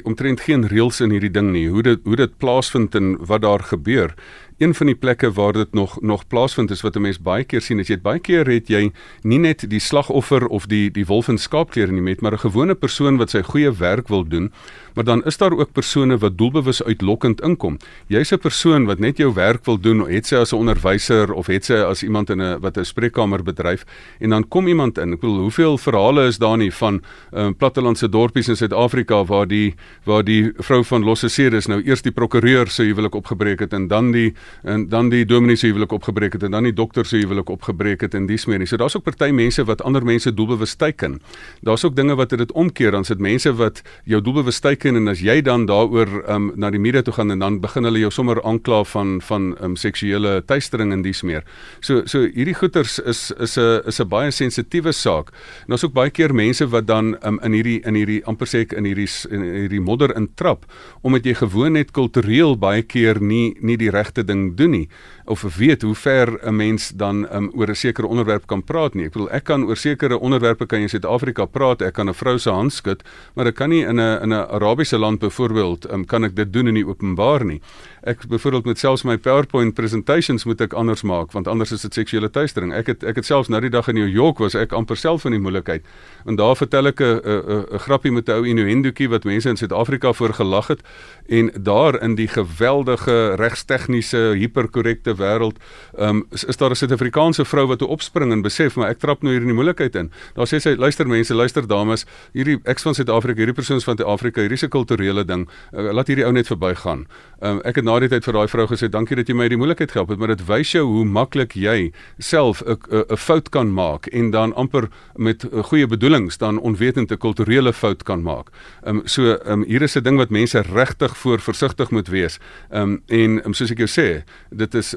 omtrent 0.10 0.42
geen 0.42 0.66
reëls 0.72 0.98
in 1.06 1.14
hierdie 1.14 1.30
ding 1.30 1.52
nie. 1.54 1.68
Hoe 1.70 1.84
dit 1.86 2.02
hoe 2.10 2.18
dit 2.18 2.34
plaasvind 2.42 2.98
en 2.98 3.12
wat 3.30 3.46
daar 3.46 3.62
gebeur 3.62 4.16
een 4.60 4.76
van 4.76 4.86
die 4.92 4.96
plekke 4.96 5.32
waar 5.32 5.54
dit 5.54 5.74
nog 5.74 6.02
nog 6.02 6.28
plaasvind 6.28 6.72
is 6.72 6.82
wat 6.82 6.96
'n 6.96 7.02
mens 7.02 7.20
baie 7.22 7.44
keer 7.44 7.62
sien, 7.62 7.80
as 7.80 7.88
jy 7.88 7.98
baie 7.98 8.20
keer 8.20 8.46
het 8.46 8.68
jy 8.68 8.92
nie 9.24 9.40
net 9.40 9.70
die 9.70 9.80
slagoffer 9.80 10.48
of 10.48 10.68
die 10.68 10.92
die 10.92 11.06
wolf 11.06 11.28
in 11.28 11.38
skaapklere 11.38 11.92
nie 11.92 12.02
met, 12.02 12.22
maar 12.22 12.34
'n 12.34 12.38
gewone 12.50 12.76
persoon 12.76 13.18
wat 13.18 13.30
sy 13.30 13.42
goeie 13.42 13.72
werk 13.72 14.08
wil 14.08 14.24
doen, 14.24 14.52
maar 14.96 15.04
dan 15.04 15.24
is 15.26 15.38
daar 15.38 15.54
ook 15.54 15.72
persone 15.72 16.18
wat 16.18 16.38
doelbewus 16.38 16.84
uitlokkend 16.84 17.42
inkom. 17.42 17.78
Jy's 18.08 18.32
'n 18.32 18.38
persoon 18.38 18.86
wat 18.86 19.00
net 19.00 19.18
jou 19.18 19.34
werk 19.34 19.66
wil 19.66 19.80
doen, 19.80 20.10
het 20.10 20.26
sy 20.26 20.36
as 20.36 20.52
'n 20.52 20.56
onderwyser 20.56 21.34
of 21.34 21.48
het 21.48 21.66
sy 21.66 21.74
as 21.74 22.04
iemand 22.04 22.30
in 22.30 22.42
'n 22.42 22.60
wat 22.60 22.78
'n 22.78 22.86
spreekkamer 22.86 23.44
bedryf 23.44 23.86
en 24.20 24.30
dan 24.30 24.48
kom 24.48 24.68
iemand 24.68 24.98
in. 24.98 25.14
Ek 25.14 25.20
bedoel, 25.20 25.40
hoeveel 25.40 25.78
verhale 25.78 26.28
is 26.28 26.38
daar 26.38 26.58
nie 26.58 26.74
van 26.74 27.02
um, 27.34 27.56
plattelandse 27.56 28.10
dorpies 28.10 28.48
in 28.48 28.56
Suid-Afrika 28.56 29.24
waar 29.24 29.48
die 29.48 29.76
waar 30.04 30.24
die 30.24 30.52
vrou 30.58 30.84
van 30.84 31.04
Losse 31.04 31.30
See 31.30 31.50
is 31.50 31.68
nou 31.68 31.82
eers 31.86 32.02
die 32.02 32.12
prokureur 32.12 32.68
se 32.68 32.84
huwelik 32.84 33.16
opgebreek 33.16 33.60
het 33.60 33.74
en 33.74 33.88
dan 33.88 34.12
die 34.12 34.34
en 34.64 34.88
dan 34.90 35.10
die 35.10 35.26
dominee 35.26 35.56
se 35.56 35.68
huwelik 35.68 35.92
opgebreek 35.92 36.34
het 36.34 36.44
en 36.44 36.52
dan 36.52 36.64
die 36.64 36.74
dokter 36.74 37.06
se 37.06 37.18
huwelik 37.18 37.50
opgebreek 37.50 38.02
het 38.02 38.14
en 38.14 38.26
dis 38.30 38.46
meer 38.46 38.60
nie. 38.60 38.68
So 38.68 38.78
daar's 38.78 38.96
ook 38.96 39.04
party 39.04 39.32
mense 39.36 39.64
wat 39.66 39.82
ander 39.82 40.06
mense 40.06 40.34
doelbewus 40.34 40.76
teiken. 40.76 41.20
Daar's 41.62 41.84
ook 41.86 41.96
dinge 41.96 42.16
wat 42.16 42.30
dit 42.30 42.52
omkeer 42.52 42.92
dan 42.92 43.06
sit 43.06 43.20
mense 43.20 43.54
wat 43.54 43.82
jou 44.04 44.22
doelbewus 44.22 44.60
teiken 44.60 44.96
en 44.96 45.08
as 45.08 45.24
jy 45.24 45.42
dan 45.42 45.66
daaroor 45.66 46.24
um, 46.30 46.52
na 46.56 46.70
die 46.70 46.80
media 46.80 47.02
toe 47.02 47.14
gaan 47.14 47.32
en 47.32 47.40
dan 47.40 47.60
begin 47.64 47.84
hulle 47.84 48.00
jou 48.00 48.12
sommer 48.12 48.44
aankla 48.44 48.84
van 48.84 49.20
van 49.22 49.52
um, 49.62 49.76
seksuele 49.76 50.40
teistering 50.46 50.94
en 50.94 51.02
dis 51.02 51.24
meer. 51.24 51.44
So 51.80 52.06
so 52.06 52.26
hierdie 52.26 52.56
goeters 52.56 53.00
is 53.00 53.32
is 53.40 53.58
'n 53.58 53.82
is 53.88 54.00
'n 54.00 54.08
baie 54.08 54.32
sensitiewe 54.32 54.92
saak. 54.92 55.30
En 55.66 55.76
daar's 55.76 55.86
ook 55.86 55.94
baie 55.94 56.10
keer 56.10 56.34
mense 56.34 56.68
wat 56.68 56.88
dan 56.88 57.18
um, 57.24 57.40
in 57.44 57.54
hierdie 57.54 57.80
in 57.86 57.96
hierdie 57.96 58.22
amper 58.26 58.48
sê 58.48 58.64
ek 58.66 58.74
in 58.74 58.86
hierdie 58.86 59.10
in 59.30 59.42
hierdie 59.42 59.82
modder 59.82 60.16
intrap 60.16 60.66
omdat 61.02 61.26
jy 61.28 61.36
gewoon 61.40 61.78
net 61.78 61.92
kultureel 61.96 62.56
baie 62.60 62.84
keer 62.84 63.22
nie 63.22 63.56
nie 63.60 63.78
die 63.80 63.92
regte 63.94 64.24
ding 64.26 64.39
ding 64.40 64.56
doen 64.56 64.72
nie 64.72 64.88
of 65.30 65.56
weet 65.56 65.82
hoe 65.82 65.96
ver 65.96 66.40
'n 66.42 66.56
mens 66.56 66.92
dan 66.96 67.36
um, 67.36 67.52
oor 67.56 67.70
'n 67.70 67.76
sekere 67.76 68.08
onderwerp 68.08 68.46
kan 68.46 68.64
praat 68.64 68.94
nie. 68.94 69.06
Ek 69.06 69.12
bedoel 69.12 69.32
ek 69.32 69.44
kan 69.44 69.64
oor 69.64 69.78
sekere 69.78 70.20
onderwerpe 70.20 70.66
kan 70.66 70.80
in 70.80 70.90
Suid-Afrika 70.90 71.46
praat. 71.46 71.82
Ek 71.82 71.94
kan 71.94 72.10
'n 72.10 72.14
vrou 72.14 72.38
se 72.38 72.50
hand 72.50 72.74
skud, 72.74 73.04
maar 73.36 73.46
ek 73.46 73.56
kan 73.56 73.70
nie 73.70 73.84
in 73.84 74.00
'n 74.00 74.22
in 74.22 74.34
'n 74.34 74.48
Arabiese 74.50 74.98
land 74.98 75.20
byvoorbeeld 75.20 75.92
um, 75.92 76.06
kan 76.06 76.24
ek 76.24 76.36
dit 76.36 76.54
doen 76.54 76.68
in 76.68 76.74
die 76.74 76.88
openbaar 76.88 77.46
nie. 77.46 77.62
Ek 78.02 78.28
byvoorbeeld 78.28 78.66
met 78.66 78.80
selfs 78.80 79.04
my 79.04 79.18
PowerPoint 79.18 79.74
presentations 79.74 80.44
moet 80.44 80.62
ek 80.62 80.74
anders 80.74 81.02
maak 81.02 81.32
want 81.32 81.48
anders 81.48 81.72
is 81.72 81.82
dit 81.82 81.94
seksuele 81.94 82.30
teistering. 82.30 82.74
Ek 82.74 82.88
het 82.88 83.04
ek 83.04 83.16
het 83.16 83.26
selfs 83.26 83.50
nou 83.50 83.62
die 83.62 83.70
dag 83.70 83.88
in 83.88 83.96
New 83.96 84.10
York 84.10 84.38
was 84.38 84.56
ek 84.56 84.74
amper 84.74 84.98
self 84.98 85.26
in 85.26 85.32
die 85.32 85.40
moeilikheid. 85.40 85.86
En 86.26 86.36
daar 86.36 86.56
vertel 86.56 86.88
ek 86.88 87.02
'n 87.02 87.22
'n 87.24 87.66
'n 87.74 87.80
grappie 87.80 88.12
met 88.12 88.30
'n 88.30 88.32
ou 88.32 88.48
innuendoetjie 88.48 89.10
wat 89.10 89.24
mense 89.24 89.50
in 89.50 89.58
Suid-Afrika 89.58 90.14
voor 90.14 90.34
gelag 90.34 90.68
het 90.68 90.82
en 91.28 91.52
daar 91.54 92.02
in 92.02 92.16
die 92.16 92.28
geweldige 92.28 93.36
regstegniese 93.36 94.34
hiperkorrekte 94.36 95.16
wêreld, 95.20 95.60
um, 96.00 96.26
is, 96.32 96.44
is 96.44 96.58
daar 96.58 96.72
'n 96.72 96.76
Suid-Afrikaanse 96.76 97.46
vrou 97.46 97.68
wat 97.68 97.82
opspring 97.82 98.32
en 98.32 98.42
besef 98.42 98.76
maar 98.76 98.90
ek 98.90 99.00
trap 99.00 99.22
nou 99.24 99.34
hier 99.34 99.42
in 99.42 99.52
die 99.52 99.58
moeilikheid 99.58 99.96
in. 99.96 100.12
Daar 100.36 100.48
sê 100.48 100.60
sy, 100.60 100.76
luister 100.76 101.08
mense, 101.08 101.34
luister 101.34 101.68
dames, 101.68 102.06
hierdie 102.34 102.60
ek's 102.64 102.84
van 102.84 102.96
Suid-Afrika, 102.96 103.38
hierdie 103.44 103.56
persoon 103.56 103.78
is 103.78 103.84
van 103.84 103.98
Suid-Afrika, 103.98 104.42
hierdie 104.42 104.66
'n 104.66 104.70
kulturele 104.70 105.26
ding. 105.26 105.48
Uh, 105.74 105.92
laat 105.92 106.08
hierdie 106.08 106.26
ou 106.26 106.32
net 106.32 106.48
verbygaan. 106.48 107.08
Um, 107.42 107.62
ek 107.64 107.76
het 107.76 107.86
na 107.86 108.00
die 108.00 108.10
tyd 108.10 108.24
vir 108.24 108.34
daai 108.34 108.48
vrou 108.48 108.68
gesê, 108.68 108.90
dankie 108.90 109.16
dat 109.16 109.28
jy 109.28 109.36
my 109.36 109.44
uit 109.44 109.50
die 109.56 109.58
moeilikheid 109.58 109.92
gehelp 109.92 110.10
het, 110.10 110.20
maar 110.20 110.28
dit 110.28 110.46
wys 110.48 110.72
jou 110.72 110.86
hoe 110.86 111.06
maklik 111.06 111.56
jy 111.56 111.92
self 112.20 112.64
'n 112.66 113.16
fout 113.16 113.50
kan 113.50 113.74
maak 113.74 114.08
en 114.08 114.32
dan 114.32 114.54
amper 114.54 114.90
met 115.16 115.44
uh, 115.44 115.64
goeie 115.64 115.88
bedoelings 115.88 116.38
dan 116.38 116.60
onwetend 116.60 117.12
'n 117.12 117.18
kulturele 117.18 117.74
fout 117.74 118.04
kan 118.04 118.22
maak. 118.24 118.50
Ehm 118.84 118.98
um, 118.98 119.02
so 119.06 119.34
ehm 119.34 119.52
um, 119.52 119.64
hier 119.64 119.82
is 119.82 119.96
'n 119.96 120.04
ding 120.04 120.18
wat 120.18 120.30
mense 120.30 120.62
regtig 120.62 121.18
voor 121.18 121.40
versigtig 121.40 121.92
moet 121.92 122.08
wees. 122.08 122.40
Ehm 122.70 122.82
um, 122.82 123.02
en 123.08 123.46
um, 123.46 123.54
soos 123.54 123.72
ek 123.72 123.78
jou 123.78 123.88
sê, 123.88 124.24
dit 124.50 124.76
is 124.76 124.96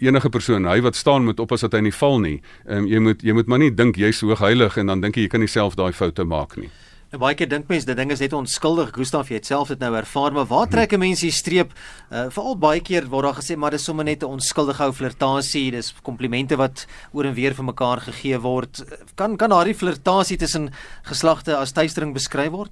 enige 0.00 0.30
persoon, 0.30 0.64
hy 0.64 0.80
wat 0.80 0.96
staan 0.96 1.24
moet 1.24 1.40
oppas 1.40 1.60
dat 1.60 1.72
hy 1.72 1.80
nie 1.80 1.92
val 1.94 2.18
nie. 2.20 2.40
Ehm 2.66 2.84
um, 2.84 2.86
jy 2.86 3.00
moet 3.00 3.22
jy 3.22 3.32
moet 3.32 3.46
maar 3.46 3.58
nie 3.58 3.70
dink 3.70 3.96
jy's 3.96 4.18
so 4.18 4.34
heilig 4.34 4.76
en 4.76 4.86
dan 4.86 5.00
dink 5.00 5.16
jy 5.16 5.22
jy 5.22 5.28
kan 5.28 5.40
nie 5.40 5.48
self 5.50 5.76
daai 5.76 5.92
foute 5.92 6.24
maak 6.24 6.56
nie. 6.56 6.70
Nou 7.10 7.18
baie 7.18 7.34
keer 7.34 7.48
dink 7.50 7.66
mense 7.66 7.88
dit 7.88 7.98
ding 7.98 8.12
is 8.14 8.20
net 8.22 8.34
onskuldig. 8.38 8.92
Gustaf, 8.94 9.32
jy 9.32 9.40
het 9.40 9.48
self 9.48 9.72
dit 9.72 9.80
nou 9.82 9.88
ervaar, 9.98 10.30
maar 10.30 10.46
waar 10.46 10.68
trek 10.70 10.92
'n 10.94 11.00
mens 11.00 11.20
die 11.20 11.32
streep? 11.34 11.72
Uh, 12.08 12.30
Veral 12.30 12.54
baie 12.54 12.80
keer 12.80 13.08
word 13.10 13.24
daar 13.24 13.34
gesê 13.42 13.56
maar 13.56 13.72
dis 13.72 13.82
sommer 13.82 14.04
net 14.04 14.22
'n 14.22 14.30
onskuldige 14.30 14.84
ou 14.84 14.92
flirtasie, 14.92 15.72
dis 15.72 15.92
komplimente 16.02 16.56
wat 16.56 16.86
oor 17.12 17.24
en 17.24 17.34
weer 17.34 17.52
vir 17.52 17.64
mekaar 17.64 18.00
gegee 18.00 18.38
word. 18.38 18.84
Kan 19.16 19.36
kan 19.36 19.50
daardie 19.50 19.74
flirtasie 19.74 20.36
tussen 20.36 20.70
geslagte 21.02 21.56
as 21.56 21.72
tuistering 21.72 22.14
beskryf 22.14 22.52
word? 22.52 22.70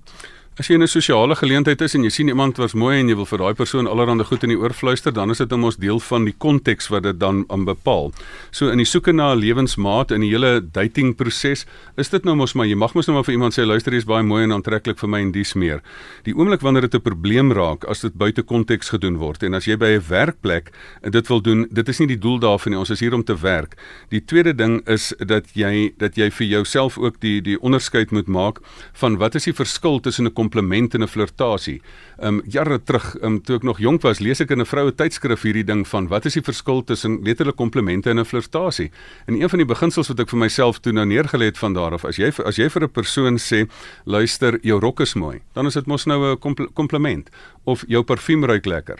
As 0.59 0.67
jy 0.67 0.75
'n 0.75 0.89
sosiale 0.89 1.37
geleentheid 1.37 1.81
is 1.83 1.95
en 1.95 2.03
jy 2.03 2.11
sien 2.11 2.29
iemand 2.29 2.57
wat 2.59 2.75
mooi 2.75 2.99
en 2.99 3.09
jy 3.09 3.15
wil 3.15 3.27
vir 3.27 3.39
daai 3.39 3.55
persoon 3.55 3.87
allerhande 3.87 4.25
goed 4.25 4.43
in 4.43 4.51
die 4.51 4.59
oor 4.59 4.73
fluister, 4.75 5.13
dan 5.13 5.31
is 5.31 5.39
dit 5.39 5.53
om 5.53 5.65
ons 5.65 5.77
deel 5.77 6.01
van 6.01 6.25
die 6.25 6.35
konteks 6.35 6.89
wat 6.91 7.05
dit 7.05 7.21
dan 7.21 7.45
aan 7.49 7.65
bepaal. 7.65 8.11
So 8.51 8.69
in 8.69 8.79
die 8.79 8.85
soeke 8.85 9.13
na 9.13 9.35
'n 9.35 9.39
lewensmaat 9.39 10.11
in 10.11 10.21
die 10.21 10.31
hele 10.31 10.61
dating 10.61 11.15
proses, 11.15 11.65
is 11.97 12.09
dit 12.09 12.25
nou 12.25 12.35
mos 12.35 12.55
maar 12.55 12.67
jy 12.67 12.75
mag 12.75 12.93
mos 12.95 13.07
nou 13.07 13.15
maar 13.15 13.25
vir 13.25 13.35
iemand 13.35 13.55
sê 13.55 13.65
luister 13.65 13.93
jy's 13.93 14.05
baie 14.05 14.25
mooi 14.25 14.43
en 14.43 14.53
aantreklik 14.53 14.99
vir 14.99 15.09
my 15.09 15.21
en 15.21 15.31
dis 15.31 15.55
meer. 15.55 15.81
Die 16.25 16.35
oomblik 16.35 16.61
wanneer 16.61 16.83
dit 16.91 16.95
'n 16.95 17.03
probleem 17.03 17.53
raak 17.53 17.85
as 17.85 18.01
dit 18.01 18.19
buite 18.19 18.43
konteks 18.43 18.89
gedoen 18.89 19.17
word 19.17 19.43
en 19.45 19.55
as 19.55 19.65
jy 19.67 19.77
by 19.77 19.95
'n 19.95 20.03
werkplek 20.09 20.73
dit 21.09 21.29
wil 21.29 21.41
doen, 21.41 21.69
dit 21.71 21.89
is 21.89 21.99
nie 22.01 22.09
die 22.09 22.19
doel 22.19 22.41
daarvan 22.41 22.73
nie. 22.73 22.79
Ons 22.79 22.91
is 22.91 23.01
hier 23.01 23.15
om 23.15 23.23
te 23.23 23.37
werk. 23.37 23.77
Die 24.11 24.25
tweede 24.25 24.57
ding 24.57 24.83
is 24.89 25.15
dat 25.19 25.55
jy 25.55 25.95
dat 25.99 26.17
jy 26.17 26.31
vir 26.31 26.47
jouself 26.47 26.99
ook 26.99 27.21
die 27.21 27.41
die 27.41 27.61
onderskeid 27.61 28.11
moet 28.11 28.27
maak 28.27 28.59
van 28.95 29.19
wat 29.19 29.37
is 29.37 29.45
die 29.45 29.55
verskil 29.55 30.01
tussen 30.01 30.27
'n 30.27 30.48
kompliment 30.49 30.95
en 30.95 31.03
'n 31.03 31.09
flirtasie. 31.09 31.81
Um 32.21 32.43
jare 32.49 32.79
terug, 32.83 33.17
um 33.23 33.41
toe 33.43 33.57
ek 33.57 33.63
nog 33.63 33.79
jonk 33.79 34.03
was, 34.03 34.21
lees 34.21 34.41
ek 34.41 34.51
in 34.51 34.61
'n 34.61 34.67
vroue 34.67 34.93
tydskrif 34.93 35.43
hierdie 35.43 35.65
ding 35.65 35.87
van 35.87 36.09
wat 36.09 36.27
is 36.27 36.35
die 36.35 36.43
verskil 36.43 36.85
tussen 36.85 37.21
letterlik 37.23 37.57
komplimente 37.57 38.11
en 38.11 38.19
'n 38.19 38.25
flirtasie. 38.25 38.91
En 39.27 39.35
een 39.35 39.49
van 39.49 39.59
die 39.59 39.67
beginsels 39.67 40.09
wat 40.09 40.21
ek 40.21 40.29
vir 40.29 40.39
myself 40.39 40.81
toe 40.81 40.93
nou 40.93 41.07
neergelê 41.07 41.45
het 41.45 41.59
van 41.59 41.73
daar 41.75 41.93
af, 41.93 42.05
as 42.05 42.17
jy 42.17 42.33
as 42.45 42.57
jy 42.57 42.69
vir 42.69 42.83
'n 42.83 42.91
persoon 42.91 43.39
sê, 43.39 43.69
luister, 44.05 44.59
jou 44.63 44.81
rok 44.81 45.01
is 45.01 45.15
mooi, 45.15 45.41
dan 45.55 45.67
is 45.67 45.75
dit 45.75 45.87
mos 45.87 46.07
nou 46.07 46.33
'n 46.33 46.39
kompliment 46.75 47.31
of 47.65 47.85
jou 47.89 48.03
parfuum 48.03 48.45
ruik 48.45 48.67
lekker. 48.67 48.99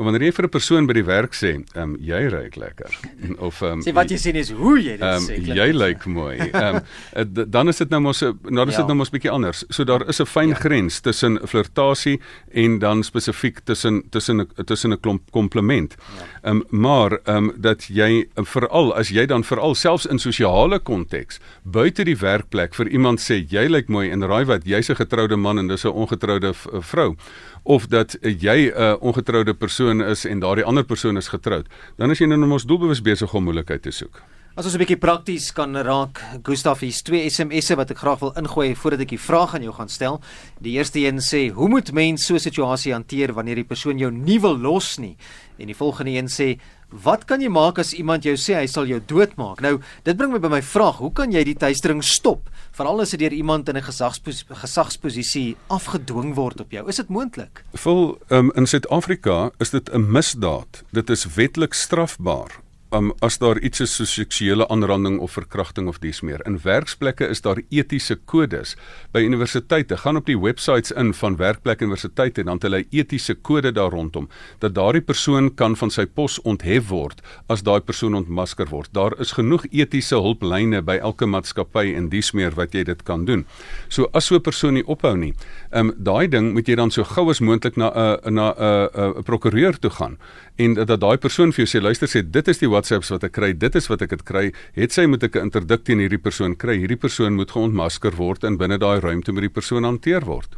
Maar 0.00 0.08
wanneer 0.08 0.30
jy 0.30 0.32
vir 0.32 0.46
'n 0.46 0.48
persoon 0.48 0.86
by 0.88 0.94
die 0.96 1.04
werk 1.04 1.34
sê, 1.36 1.48
ehm 1.76 1.82
um, 1.82 1.96
jy 2.00 2.20
ruik 2.32 2.54
lekker 2.56 2.94
of 3.46 3.60
ehm 3.60 3.72
um, 3.72 3.80
sê 3.84 3.92
wat 3.92 4.08
jy 4.08 4.16
sê 4.16 4.32
is 4.32 4.48
hoe 4.50 4.78
jy 4.80 4.94
dit 4.96 5.04
um, 5.04 5.26
sê. 5.28 5.36
Jy 5.36 5.66
lyk 5.76 6.06
mooi. 6.08 6.38
Ehm 6.40 6.78
um, 7.12 7.50
dan 7.50 7.68
is 7.68 7.76
dit 7.82 7.90
nou 7.92 8.00
mos 8.00 8.22
nou 8.24 8.64
is 8.64 8.72
dit 8.72 8.80
ja. 8.80 8.86
nou 8.88 8.96
mos 8.96 9.12
bietjie 9.12 9.30
anders. 9.30 9.60
So 9.68 9.84
daar 9.84 10.08
is 10.08 10.20
'n 10.20 10.24
fyn 10.24 10.48
ja. 10.48 10.54
grens 10.54 11.00
tussen 11.00 11.36
flirtasie 11.44 12.16
en 12.48 12.78
dan 12.78 13.04
spesifiek 13.04 13.60
tussen 13.64 14.02
tussen 14.08 14.48
tussen 14.64 14.92
'n 14.92 15.00
klomp 15.00 15.30
kompliment. 15.30 15.96
Ja. 15.98 16.24
Ehm 16.48 16.56
ja. 16.56 16.64
um, 16.70 16.80
maar 16.80 17.20
ehm 17.24 17.36
um, 17.36 17.52
dat 17.56 17.84
jy 17.92 18.24
veral 18.34 18.94
as 18.96 19.08
jy 19.12 19.26
dan 19.26 19.44
veral 19.44 19.74
selfs 19.74 20.06
in 20.06 20.18
sosiale 20.18 20.78
konteks 20.78 21.40
buite 21.62 22.04
die 22.04 22.16
werkplek 22.16 22.74
vir 22.74 22.88
iemand 22.88 23.20
sê 23.20 23.44
jy 23.44 23.68
lyk 23.68 23.88
mooi 23.88 24.08
en 24.10 24.24
raai 24.24 24.44
wat 24.46 24.64
jy's 24.64 24.88
'n 24.88 24.96
getroude 24.96 25.36
man 25.36 25.58
en 25.58 25.68
dis 25.68 25.84
'n 25.84 25.92
ongetroude 25.92 26.54
vrou 26.80 27.16
of 27.62 27.86
dat 27.86 28.16
jy 28.22 28.72
'n 28.72 28.80
uh, 28.80 28.96
ongetroude 29.00 29.54
persoon 29.54 29.89
is 30.00 30.22
en 30.24 30.40
daardie 30.40 30.64
ander 30.64 30.86
persoon 30.86 31.18
is 31.18 31.28
getroud, 31.28 31.66
dan 31.98 32.10
is 32.14 32.22
jy 32.22 32.28
nou 32.30 32.38
mos 32.46 32.68
doelbewus 32.70 33.02
besig 33.02 33.34
om 33.34 33.48
moeilikheid 33.48 33.82
te 33.82 33.90
soek. 33.90 34.22
As 34.60 34.66
ons 34.66 34.74
'n 34.76 34.82
bietjie 34.82 35.00
prakties 35.00 35.52
kan 35.56 35.72
raak, 35.72 36.20
Gustaf, 36.44 36.82
hier's 36.84 37.00
twee 37.00 37.24
SMS'e 37.30 37.78
wat 37.80 37.92
ek 37.94 38.02
graag 38.04 38.20
wil 38.20 38.34
ingooi 38.36 38.76
voordat 38.76 39.00
ek 39.00 39.16
die 39.16 39.26
vraag 39.28 39.54
aan 39.54 39.62
jou 39.64 39.72
gaan 39.72 39.88
stel. 39.88 40.20
Die 40.60 40.76
eerste 40.76 41.00
een 41.00 41.16
sê: 41.16 41.48
"Hoe 41.48 41.68
moet 41.68 41.92
mens 41.92 42.26
so 42.26 42.34
'n 42.34 42.38
situasie 42.38 42.92
hanteer 42.92 43.32
wanneer 43.32 43.54
die 43.54 43.64
persoon 43.64 43.96
jou 43.96 44.10
nie 44.10 44.38
wil 44.38 44.58
los 44.58 44.98
nie?" 44.98 45.16
En 45.56 45.66
die 45.66 45.74
volgende 45.74 46.10
een 46.10 46.28
sê: 46.28 46.60
Wat 46.90 47.24
kan 47.24 47.40
jy 47.40 47.48
maak 47.48 47.78
as 47.78 47.94
iemand 47.94 48.22
jou 48.22 48.34
sê 48.34 48.54
hy 48.54 48.66
sal 48.66 48.84
jou 48.84 49.00
doodmaak? 49.00 49.60
Nou, 49.62 49.80
dit 50.04 50.16
bring 50.16 50.30
my 50.30 50.38
by 50.38 50.48
my 50.48 50.62
vraag, 50.62 50.98
hoe 50.98 51.12
kan 51.12 51.32
jy 51.32 51.42
die 51.44 51.54
tuistering 51.54 52.04
stop? 52.04 52.50
Veral 52.72 53.00
as 53.00 53.10
dit 53.10 53.20
deur 53.20 53.32
iemand 53.32 53.68
in 53.68 53.76
'n 53.76 53.82
gesagspos 53.82 54.44
gesagsposisie 54.50 55.56
afgedwing 55.68 56.34
word 56.34 56.60
op 56.60 56.70
jou. 56.70 56.86
Is 56.86 56.96
dit 56.96 57.08
moontlik? 57.08 57.64
Vol 57.72 58.18
um, 58.28 58.52
in 58.54 58.66
Suid-Afrika 58.66 59.52
is 59.58 59.70
dit 59.70 59.88
'n 59.88 60.12
misdaad. 60.12 60.84
Dit 60.92 61.08
is 61.08 61.24
wetlik 61.34 61.72
strafbaar 61.72 62.60
um, 62.92 63.12
as 63.20 63.38
daar 63.38 63.58
iets 63.58 63.80
is 63.80 63.94
so 63.94 64.04
seksuele 64.08 64.66
aanranding 64.68 65.18
of 65.20 65.32
verkrachting 65.32 65.88
of 65.88 65.98
dies 66.02 66.20
meer. 66.26 66.42
In 66.46 66.58
werksplekke 66.62 67.28
is 67.30 67.42
daar 67.44 67.60
etiese 67.70 68.16
kodes. 68.16 68.76
By 69.14 69.22
universiteite 69.26 69.96
gaan 70.00 70.20
op 70.20 70.26
die 70.26 70.38
websites 70.38 70.92
in 70.92 71.12
van 71.14 71.36
werkplek 71.40 71.82
universiteite 71.84 72.42
en 72.42 72.50
dan 72.50 72.60
het 72.60 72.68
hulle 72.68 72.82
etiese 72.90 73.34
kode 73.34 73.72
daar 73.72 73.90
rondom 73.94 74.28
dat 74.58 74.74
daardie 74.74 75.04
persoon 75.04 75.52
kan 75.54 75.76
van 75.76 75.90
sy 75.90 76.06
pos 76.06 76.38
onthef 76.42 76.88
word 76.90 77.22
as 77.48 77.64
daai 77.66 77.80
persoon 77.80 78.14
ontmasker 78.18 78.70
word. 78.70 78.92
Daar 78.96 79.16
is 79.20 79.34
genoeg 79.38 79.66
etiese 79.70 80.18
hulplyne 80.20 80.82
by 80.82 80.98
elke 81.00 81.26
maatskappy 81.26 81.94
en 81.96 82.10
dies 82.10 82.32
meer 82.34 82.56
wat 82.58 82.74
jy 82.74 82.84
dit 82.88 83.02
kan 83.06 83.24
doen. 83.24 83.46
So 83.88 84.10
as 84.12 84.26
so 84.26 84.36
'n 84.36 84.42
persoon 84.42 84.74
nie 84.74 84.86
ophou 84.86 85.16
nie, 85.16 85.34
ehm 85.72 85.90
um, 85.90 85.94
daai 85.96 86.28
ding 86.28 86.52
moet 86.52 86.68
jy 86.68 86.74
dan 86.74 86.90
so 86.90 87.04
gou 87.04 87.30
as 87.30 87.40
moontlik 87.40 87.76
na 87.76 87.90
'n 87.90 88.18
uh, 88.26 88.30
na 88.30 88.50
'n 88.50 88.62
uh, 88.62 88.88
'n 88.94 89.18
uh, 89.18 89.22
prokureur 89.22 89.78
toe 89.78 89.90
gaan 89.90 90.18
en 90.60 90.76
dat 90.76 91.00
daai 91.00 91.16
persoon 91.20 91.52
vir 91.54 91.64
jou 91.64 91.70
sê 91.72 91.82
luister 91.82 92.10
sê 92.10 92.22
dit 92.22 92.48
is 92.52 92.60
die 92.60 92.68
WhatsApps 92.68 93.10
wat 93.14 93.24
ek 93.24 93.32
kry, 93.38 93.52
dit 93.56 93.76
is 93.78 93.88
wat 93.90 94.02
ek 94.04 94.16
het 94.16 94.24
kry. 94.28 94.46
Het 94.76 94.92
sy 94.92 95.06
moet 95.08 95.22
ek 95.24 95.36
'n 95.36 95.48
interdik 95.48 95.84
teen 95.84 95.98
hierdie 95.98 96.20
persoon 96.20 96.56
kry. 96.56 96.76
Hierdie 96.78 97.00
persoon 97.00 97.34
moet 97.34 97.50
geontmasker 97.50 98.16
word 98.16 98.44
en 98.44 98.58
binne 98.58 98.78
daai 98.78 99.00
ruimte 99.00 99.32
moet 99.32 99.48
die 99.48 99.56
persoon 99.58 99.84
hanteer 99.84 100.24
word. 100.24 100.56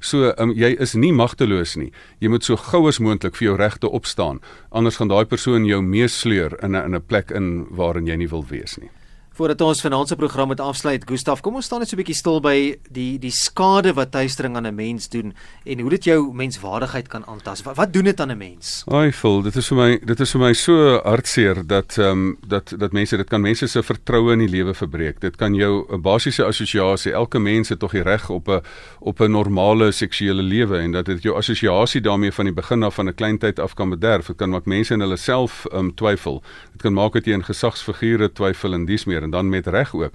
So, 0.00 0.32
um, 0.38 0.52
jy 0.54 0.76
is 0.80 0.94
nie 0.94 1.12
magteloos 1.12 1.76
nie. 1.76 1.92
Jy 2.20 2.28
moet 2.28 2.44
so 2.44 2.56
gou 2.56 2.88
as 2.88 2.98
moontlik 2.98 3.36
vir 3.36 3.48
jou 3.48 3.56
regte 3.56 3.90
opstaan. 3.90 4.40
Anders 4.70 4.96
gaan 4.96 5.08
daai 5.08 5.24
persoon 5.24 5.66
jou 5.66 5.82
meesleur 5.82 6.56
in 6.62 6.76
'n 6.76 6.84
in 6.84 6.94
'n 6.94 7.06
plek 7.06 7.30
in 7.30 7.66
waarin 7.70 8.06
jy 8.06 8.16
nie 8.16 8.28
wil 8.28 8.44
wees 8.48 8.78
nie. 8.78 8.90
Voordat 9.32 9.60
ons 9.64 9.80
vanaand 9.80 10.08
se 10.08 10.16
program 10.16 10.48
met 10.48 10.60
afsluit, 10.60 11.04
Gustaf, 11.08 11.40
kom 11.40 11.54
ons 11.56 11.64
staan 11.64 11.80
net 11.80 11.88
so 11.88 11.96
'n 11.96 12.02
bietjie 12.02 12.14
stil 12.14 12.40
by 12.40 12.76
die 12.92 13.18
die 13.18 13.30
skade 13.30 13.94
wat 13.96 14.10
tuistering 14.12 14.56
aan 14.56 14.66
'n 14.66 14.74
mens 14.74 15.08
doen 15.08 15.32
en 15.64 15.80
hoe 15.80 15.90
dit 15.90 16.04
jou 16.04 16.34
menswaardigheid 16.34 17.08
kan 17.08 17.24
aantas. 17.26 17.62
Wat, 17.62 17.76
wat 17.76 17.92
doen 17.92 18.04
dit 18.04 18.20
aan 18.20 18.30
'n 18.30 18.38
mens? 18.38 18.84
Ai, 18.86 19.12
voel, 19.12 19.42
dit 19.42 19.56
is 19.56 19.68
vir 19.68 19.76
my 19.76 20.00
dit 20.04 20.20
is 20.20 20.30
vir 20.30 20.40
my 20.40 20.52
so 20.52 21.00
hartseer 21.04 21.66
dat 21.66 21.96
ehm 21.98 22.10
um, 22.10 22.36
dat 22.46 22.74
dat 22.76 22.92
mense 22.92 23.16
dit 23.16 23.28
kan 23.28 23.40
mense 23.40 23.66
se 23.66 23.82
vertroue 23.82 24.32
in 24.32 24.38
die 24.38 24.48
lewe 24.48 24.74
verbreek. 24.74 25.20
Dit 25.20 25.36
kan 25.36 25.54
jou 25.54 25.86
'n 25.88 26.02
basiese 26.02 26.44
assosiasie. 26.44 27.12
Elke 27.12 27.38
mens 27.38 27.68
het 27.68 27.78
tog 27.78 27.92
die 27.92 28.02
reg 28.02 28.30
op 28.30 28.48
'n 28.48 28.60
op 29.00 29.20
'n 29.20 29.30
normale 29.30 29.92
seksuele 29.92 30.42
lewe 30.42 30.78
en 30.78 30.92
dat 30.92 31.06
dit 31.06 31.22
jou 31.22 31.36
assosiasie 31.36 32.00
daarmee 32.00 32.32
van 32.32 32.44
die 32.44 32.54
begin 32.54 32.82
af 32.82 32.94
van 32.94 33.08
'n 33.08 33.14
klein 33.14 33.38
tyd 33.38 33.58
af 33.58 33.74
kan 33.74 33.88
bederf. 33.88 34.26
Dit 34.26 34.36
kan 34.36 34.50
maak 34.50 34.66
mense 34.66 34.94
in 34.94 35.00
hulle 35.00 35.16
self 35.16 35.64
ehm 35.70 35.78
um, 35.78 35.94
twyfel. 35.94 36.42
Dit 36.72 36.82
kan 36.82 36.92
maak 36.92 37.12
dat 37.12 37.24
jy 37.24 37.32
in 37.32 37.44
gesagsfigure 37.44 38.32
twyfel 38.32 38.72
en 38.74 38.84
dies 38.84 39.04
meer 39.04 39.21
en 39.22 39.30
dan 39.30 39.48
met 39.48 39.66
reg 39.66 39.94
ook. 39.94 40.14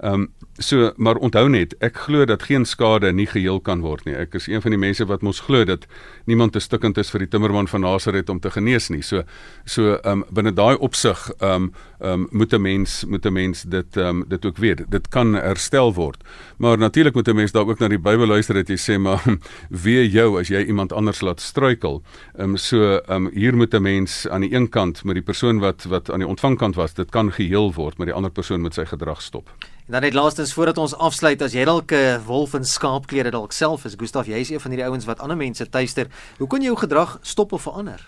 Ehm 0.00 0.12
um, 0.12 0.32
so 0.60 0.92
maar 0.96 1.16
onthou 1.16 1.48
net, 1.48 1.74
ek 1.84 1.96
glo 2.06 2.24
dat 2.24 2.42
geen 2.48 2.64
skade 2.64 3.12
nie 3.12 3.26
geheel 3.26 3.60
kan 3.60 3.80
word 3.84 4.04
nie. 4.04 4.14
Ek 4.16 4.34
is 4.36 4.46
een 4.48 4.62
van 4.64 4.72
die 4.72 4.80
mense 4.80 5.04
wat 5.08 5.22
mos 5.24 5.40
glo 5.44 5.64
dat 5.64 5.84
niemand 6.24 6.52
te 6.52 6.60
stukkend 6.60 6.98
is 7.00 7.10
vir 7.12 7.24
die 7.24 7.28
timmerman 7.28 7.68
van 7.68 7.80
Nasaret 7.84 8.28
om 8.32 8.40
te 8.40 8.50
genees 8.50 8.88
nie. 8.88 9.02
So 9.04 9.22
so 9.64 9.98
ehm 9.98 10.22
um, 10.22 10.24
binne 10.32 10.52
daai 10.56 10.76
opsig 10.76 11.20
ehm 11.38 11.52
um, 11.52 11.72
ehm 12.00 12.12
um, 12.12 12.26
moet 12.30 12.52
'n 12.52 12.62
mens 12.62 13.04
moet 13.04 13.26
'n 13.26 13.32
mens 13.32 13.62
dit 13.62 13.96
ehm 13.96 14.08
um, 14.08 14.24
dit 14.28 14.44
ook 14.46 14.56
weet. 14.56 14.84
Dit 14.88 15.08
kan 15.08 15.34
herstel 15.34 15.94
word. 15.94 16.24
Maar 16.56 16.78
natuurlik 16.78 17.14
moet 17.14 17.28
'n 17.28 17.36
mens 17.36 17.52
dalk 17.52 17.68
ook 17.68 17.78
na 17.78 17.88
die 17.88 17.98
Bybel 17.98 18.26
luister 18.26 18.54
dat 18.54 18.68
jy 18.68 18.76
sê 18.76 18.98
maar 18.98 19.22
wie 19.84 20.08
jou 20.10 20.40
as 20.40 20.48
jy 20.48 20.64
iemand 20.64 20.92
anders 20.92 21.20
laat 21.20 21.40
struikel. 21.40 22.02
Ehm 22.38 22.50
um, 22.50 22.56
so 22.56 22.96
ehm 22.96 23.26
um, 23.26 23.30
hier 23.34 23.56
moet 23.56 23.74
'n 23.74 23.82
mens 23.82 24.28
aan 24.28 24.40
die 24.40 24.54
een 24.54 24.68
kant 24.68 25.04
met 25.04 25.14
die 25.14 25.24
persoon 25.24 25.58
wat 25.58 25.84
wat 25.84 26.10
aan 26.10 26.18
die 26.18 26.28
ontvangkant 26.28 26.74
was, 26.74 26.94
dit 26.94 27.10
kan 27.10 27.32
geheel 27.32 27.72
word, 27.74 27.98
maar 27.98 28.06
die 28.06 28.16
ander 28.16 28.30
persoon 28.30 28.60
moet 28.60 28.74
sy 28.74 28.84
gedrag 28.84 29.22
stop. 29.22 29.50
En 29.90 29.96
dan 29.96 30.04
net 30.04 30.14
laastens 30.14 30.52
voordat 30.52 30.78
ons 30.78 30.92
afsluit, 30.94 31.40
as 31.42 31.50
jy 31.50 31.64
dalk 31.66 31.90
'n 31.90 32.22
wolf 32.22 32.54
in 32.54 32.64
skaapklere 32.64 33.30
dalk 33.30 33.52
self 33.52 33.84
is, 33.84 33.96
Gustaf, 33.98 34.26
jy 34.26 34.38
is 34.38 34.50
een 34.50 34.60
van 34.60 34.70
hierdie 34.70 34.86
ouens 34.86 35.04
wat 35.04 35.18
ander 35.18 35.36
mense 35.36 35.68
tuister. 35.68 36.06
Hoe 36.38 36.46
kan 36.46 36.60
jy 36.60 36.66
jou 36.66 36.76
gedrag 36.76 37.18
stop 37.22 37.52
of 37.52 37.62
verander? 37.62 38.06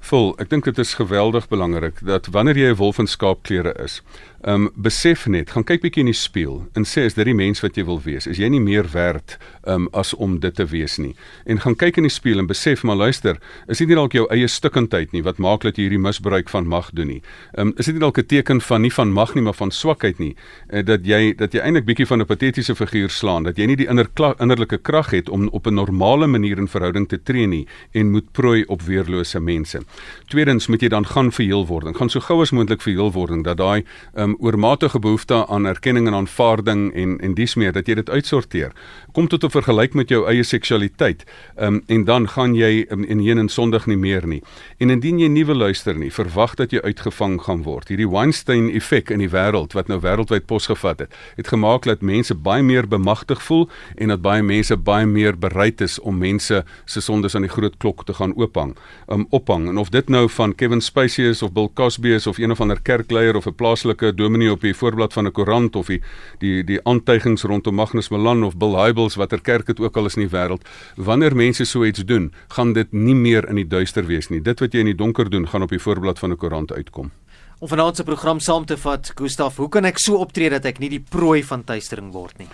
Vol, 0.00 0.34
ek 0.38 0.50
dink 0.50 0.64
dit 0.64 0.78
is 0.78 0.94
geweldig 0.94 1.48
belangrik 1.48 2.04
dat 2.04 2.26
wanneer 2.26 2.56
jy 2.56 2.68
'n 2.68 2.76
wolf 2.76 2.98
in 2.98 3.06
skaapklere 3.06 3.72
is, 3.84 4.02
um 4.46 4.68
besef 4.76 5.26
net, 5.26 5.50
gaan 5.54 5.64
kyk 5.64 5.80
bietjie 5.80 6.02
in 6.04 6.10
die 6.10 6.16
spieël 6.16 6.64
en 6.76 6.84
sê 6.84 7.06
is 7.08 7.16
dit 7.16 7.24
die 7.24 7.36
mens 7.36 7.62
wat 7.64 7.78
jy 7.78 7.84
wil 7.88 8.00
wees? 8.04 8.26
Is 8.28 8.38
jy 8.38 8.50
nie 8.52 8.60
meer 8.60 8.84
werd 8.92 9.38
um 9.70 9.88
as 9.96 10.12
om 10.14 10.36
dit 10.40 10.54
te 10.54 10.66
wees 10.68 10.98
nie? 11.00 11.14
En 11.48 11.62
gaan 11.62 11.76
kyk 11.80 11.96
in 12.00 12.08
die 12.08 12.12
spieël 12.12 12.42
en 12.42 12.48
besef 12.50 12.84
maar 12.84 12.98
luister, 13.00 13.40
is 13.68 13.80
dit 13.80 13.88
nie 13.88 13.96
dalk 13.96 14.12
jou 14.16 14.26
eie 14.34 14.48
stukkendheid 14.48 15.14
nie 15.16 15.24
wat 15.24 15.40
maak 15.40 15.64
dat 15.64 15.78
jy 15.78 15.88
hierdie 15.88 16.02
misbruik 16.02 16.52
van 16.52 16.68
mag 16.68 16.90
doen 16.92 17.14
nie? 17.14 17.22
Um 17.58 17.72
is 17.80 17.88
dit 17.88 17.96
nie 17.96 18.04
dalk 18.04 18.18
'n 18.18 18.26
teken 18.28 18.60
van 18.60 18.82
nie 18.82 18.92
van 18.92 19.12
mag 19.12 19.34
nie, 19.34 19.42
maar 19.42 19.56
van 19.56 19.70
swakheid 19.70 20.18
nie? 20.18 20.34
Uh, 20.70 20.82
dat 20.82 21.06
jy 21.06 21.34
dat 21.34 21.54
jy 21.54 21.60
eintlik 21.60 21.86
bietjie 21.86 22.06
van 22.06 22.20
'n 22.20 22.26
patetiese 22.26 22.74
figuur 22.74 23.10
slaan, 23.10 23.44
dat 23.44 23.56
jy 23.56 23.66
nie 23.66 23.76
die 23.76 23.88
inner 23.88 24.08
innerlike 24.38 24.78
krag 24.78 25.10
het 25.10 25.28
om 25.28 25.48
op 25.48 25.66
'n 25.66 25.74
normale 25.74 26.26
manier 26.26 26.58
in 26.58 26.68
verhouding 26.68 27.08
te 27.08 27.22
tree 27.22 27.46
nie 27.46 27.66
en 27.92 28.10
moet 28.10 28.32
prooi 28.32 28.64
op 28.66 28.82
weerlose 28.82 29.40
mense. 29.40 29.80
Tweedens 30.28 30.66
moet 30.66 30.80
jy 30.80 30.88
dan 30.88 31.06
gaan 31.06 31.32
verheel 31.32 31.66
word. 31.66 31.96
Gaan 31.96 32.10
so 32.10 32.20
gou 32.20 32.40
as 32.40 32.50
moontlik 32.50 32.82
verheel 32.82 33.12
word 33.12 33.44
dat 33.44 33.56
daai 33.56 33.84
um 34.14 34.33
oormatige 34.38 34.98
behoefte 34.98 35.46
aan 35.46 35.66
erkenning 35.66 36.06
en 36.06 36.14
aanvaarding 36.14 36.94
en 36.94 37.18
en 37.20 37.34
dies 37.34 37.54
meer 37.54 37.72
dat 37.72 37.86
jy 37.86 37.94
dit 37.94 38.10
uitsorteer. 38.10 38.72
Kom 39.12 39.28
tot 39.28 39.44
'n 39.44 39.50
vergelyk 39.50 39.94
met 39.94 40.08
jou 40.08 40.26
eie 40.26 40.42
seksualiteit. 40.42 41.24
Ehm 41.56 41.74
um, 41.74 41.82
en 41.86 42.04
dan 42.04 42.28
gaan 42.28 42.54
jy 42.54 42.86
um, 42.90 43.04
in 43.04 43.18
heen 43.18 43.38
en 43.38 43.48
sondig 43.48 43.86
nie 43.86 43.96
meer 43.96 44.26
nie. 44.26 44.42
En 44.78 44.90
indien 44.90 45.18
jy 45.18 45.28
nie 45.28 45.46
wil 45.46 45.56
luister 45.56 45.94
nie, 45.98 46.10
verwag 46.12 46.54
dat 46.54 46.70
jy 46.70 46.80
uitgevang 46.80 47.40
gaan 47.42 47.62
word. 47.62 47.88
Hierdie 47.88 48.10
Weinstein 48.10 48.70
effek 48.70 49.10
in 49.10 49.18
die 49.18 49.30
wêreld 49.30 49.72
wat 49.72 49.88
nou 49.88 50.00
wêreldwyd 50.00 50.46
posgevat 50.46 50.98
het, 50.98 51.14
het 51.36 51.48
gemaak 51.48 51.84
dat 51.84 52.02
mense 52.02 52.34
baie 52.34 52.62
meer 52.62 52.88
bemagtig 52.88 53.42
voel 53.42 53.68
en 53.96 54.08
dat 54.08 54.22
baie 54.22 54.42
mense 54.42 54.76
baie 54.76 55.06
meer 55.06 55.38
bereid 55.38 55.80
is 55.80 55.98
om 56.00 56.18
mense 56.18 56.64
se 56.84 57.00
sondes 57.00 57.34
aan 57.34 57.42
die 57.42 57.50
groot 57.50 57.76
klok 57.78 58.04
te 58.04 58.14
gaan 58.14 58.34
oophang. 58.36 58.76
Um 59.08 59.26
ophang. 59.30 59.68
En 59.68 59.78
of 59.78 59.88
dit 59.88 60.08
nou 60.08 60.28
van 60.28 60.54
Kevin 60.54 60.80
Spacey 60.80 61.28
is 61.28 61.42
of 61.42 61.52
Bill 61.52 61.68
Cosby 61.74 62.08
is 62.08 62.26
of 62.26 62.38
een 62.38 62.50
of 62.50 62.60
ander 62.60 62.80
kerkleier 62.82 63.36
of 63.36 63.46
'n 63.46 63.54
plaaslike 63.54 64.13
dominee 64.14 64.50
op 64.50 64.60
die 64.60 64.74
voorblad 64.74 65.12
van 65.12 65.26
'n 65.26 65.32
koerant 65.32 65.76
of 65.76 65.86
die 65.86 66.00
die 66.38 66.64
die 66.64 66.80
aantuigings 66.84 67.42
rondom 67.42 67.74
Magnus 67.74 68.08
Malan 68.08 68.44
of 68.44 68.56
Bill 68.56 68.76
Hybels 68.76 69.14
watter 69.14 69.40
kerk 69.40 69.66
dit 69.66 69.80
ook 69.80 69.96
al 69.96 70.06
is 70.06 70.16
in 70.16 70.28
die 70.28 70.36
wêreld 70.36 70.62
wanneer 70.96 71.36
mense 71.36 71.64
so 71.64 71.84
iets 71.84 72.04
doen 72.04 72.32
gaan 72.48 72.72
dit 72.72 72.92
nie 72.92 73.14
meer 73.14 73.48
in 73.48 73.56
die 73.56 73.68
duister 73.68 74.06
wees 74.06 74.28
nie. 74.28 74.40
Dit 74.40 74.60
wat 74.60 74.72
jy 74.72 74.80
in 74.80 74.92
die 74.92 74.94
donker 74.94 75.30
doen 75.30 75.48
gaan 75.48 75.62
op 75.62 75.70
die 75.70 75.78
voorblad 75.78 76.18
van 76.18 76.30
'n 76.30 76.36
koerant 76.36 76.72
uitkom. 76.72 77.10
Om 77.58 77.68
vanaand 77.68 77.96
se 77.96 78.04
program 78.04 78.40
saam 78.40 78.64
te 78.64 78.76
vat 78.76 79.12
Gustaf 79.14 79.56
hoe 79.56 79.68
kan 79.68 79.84
ek 79.84 79.98
so 79.98 80.14
optree 80.14 80.50
dat 80.50 80.64
ek 80.64 80.78
nie 80.78 80.88
die 80.88 81.04
prooi 81.10 81.42
van 81.42 81.64
tuistering 81.64 82.12
word 82.12 82.38
nie 82.38 82.48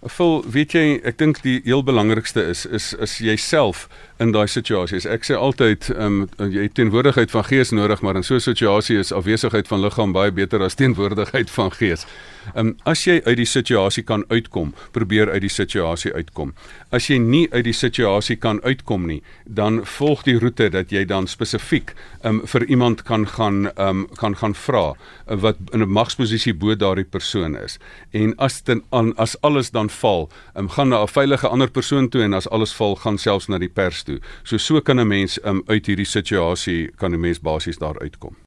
Vol, 0.00 0.44
weet 0.52 0.74
jy, 0.76 1.00
ek 1.08 1.16
dink 1.18 1.40
die 1.42 1.60
heel 1.64 1.82
belangrikste 1.82 2.42
is 2.52 2.66
is 2.66 2.92
is 3.00 3.16
jouself 3.18 3.86
in 4.20 4.32
daai 4.32 4.46
situasies. 4.48 5.06
Ek 5.08 5.24
sê 5.28 5.36
altyd, 5.36 5.90
ehm 5.92 6.22
um, 6.24 6.52
jy 6.52 6.68
het 6.68 6.74
teenwoordigheid 6.76 7.32
van 7.32 7.44
gees 7.44 7.72
nodig, 7.72 8.00
maar 8.00 8.16
in 8.16 8.24
so 8.24 8.34
'n 8.34 8.40
situasie 8.40 8.98
is 8.98 9.12
afwesigheid 9.12 9.68
van 9.68 9.80
liggaam 9.80 10.12
baie 10.12 10.32
beter 10.32 10.62
as 10.62 10.74
teenwoordigheid 10.74 11.50
van 11.50 11.70
gees. 11.72 12.06
Ehm 12.54 12.66
um, 12.66 12.76
as 12.84 13.04
jy 13.04 13.20
uit 13.24 13.36
die 13.36 13.48
situasie 13.48 14.02
kan 14.02 14.24
uitkom, 14.28 14.74
probeer 14.92 15.30
uit 15.30 15.40
die 15.40 15.50
situasie 15.50 16.12
uitkom. 16.12 16.54
As 16.90 17.08
jy 17.08 17.18
nie 17.18 17.48
uit 17.52 17.64
die 17.64 17.72
situasie 17.72 18.36
kan 18.36 18.60
uitkom 18.62 19.06
nie, 19.06 19.22
dan 19.44 19.84
volg 19.84 20.22
die 20.22 20.38
roete 20.38 20.68
dat 20.70 20.90
jy 20.90 21.04
dan 21.04 21.26
spesifiek 21.26 21.94
ehm 22.22 22.40
um, 22.40 22.46
vir 22.46 22.64
iemand 22.64 23.02
kan 23.02 23.26
gaan 23.26 23.66
ehm 23.66 23.88
um, 23.88 24.08
kan 24.16 24.36
gaan 24.36 24.54
vra 24.54 24.94
uh, 24.94 25.36
wat 25.36 25.56
in 25.72 25.82
'n 25.82 25.88
magsposisie 25.88 26.54
bo 26.54 26.74
daardie 26.74 27.04
persoon 27.04 27.56
is. 27.56 27.78
En 28.12 28.36
as 28.36 28.62
dit 28.62 28.82
aan 28.90 29.16
as 29.16 29.40
alles 29.40 29.70
dan 29.70 29.85
val, 29.92 30.30
ehm 30.54 30.64
um, 30.64 30.68
gaan 30.68 30.88
na 30.88 31.02
'n 31.02 31.08
veilige 31.08 31.48
ander 31.48 31.70
persoon 31.70 32.08
toe 32.08 32.22
en 32.22 32.32
as 32.32 32.48
alles 32.48 32.74
val, 32.74 32.96
gaan 32.96 33.18
selfs 33.18 33.48
na 33.48 33.58
die 33.58 33.68
pers 33.68 34.02
toe. 34.02 34.20
So 34.42 34.56
so 34.56 34.80
kan 34.80 35.00
'n 35.00 35.06
mens 35.06 35.38
um, 35.44 35.62
uit 35.66 35.86
hierdie 35.86 36.06
situasie 36.06 36.90
kan 36.96 37.12
'n 37.12 37.20
mens 37.20 37.40
basies 37.40 37.78
daar 37.78 38.00
uitkom. 38.00 38.45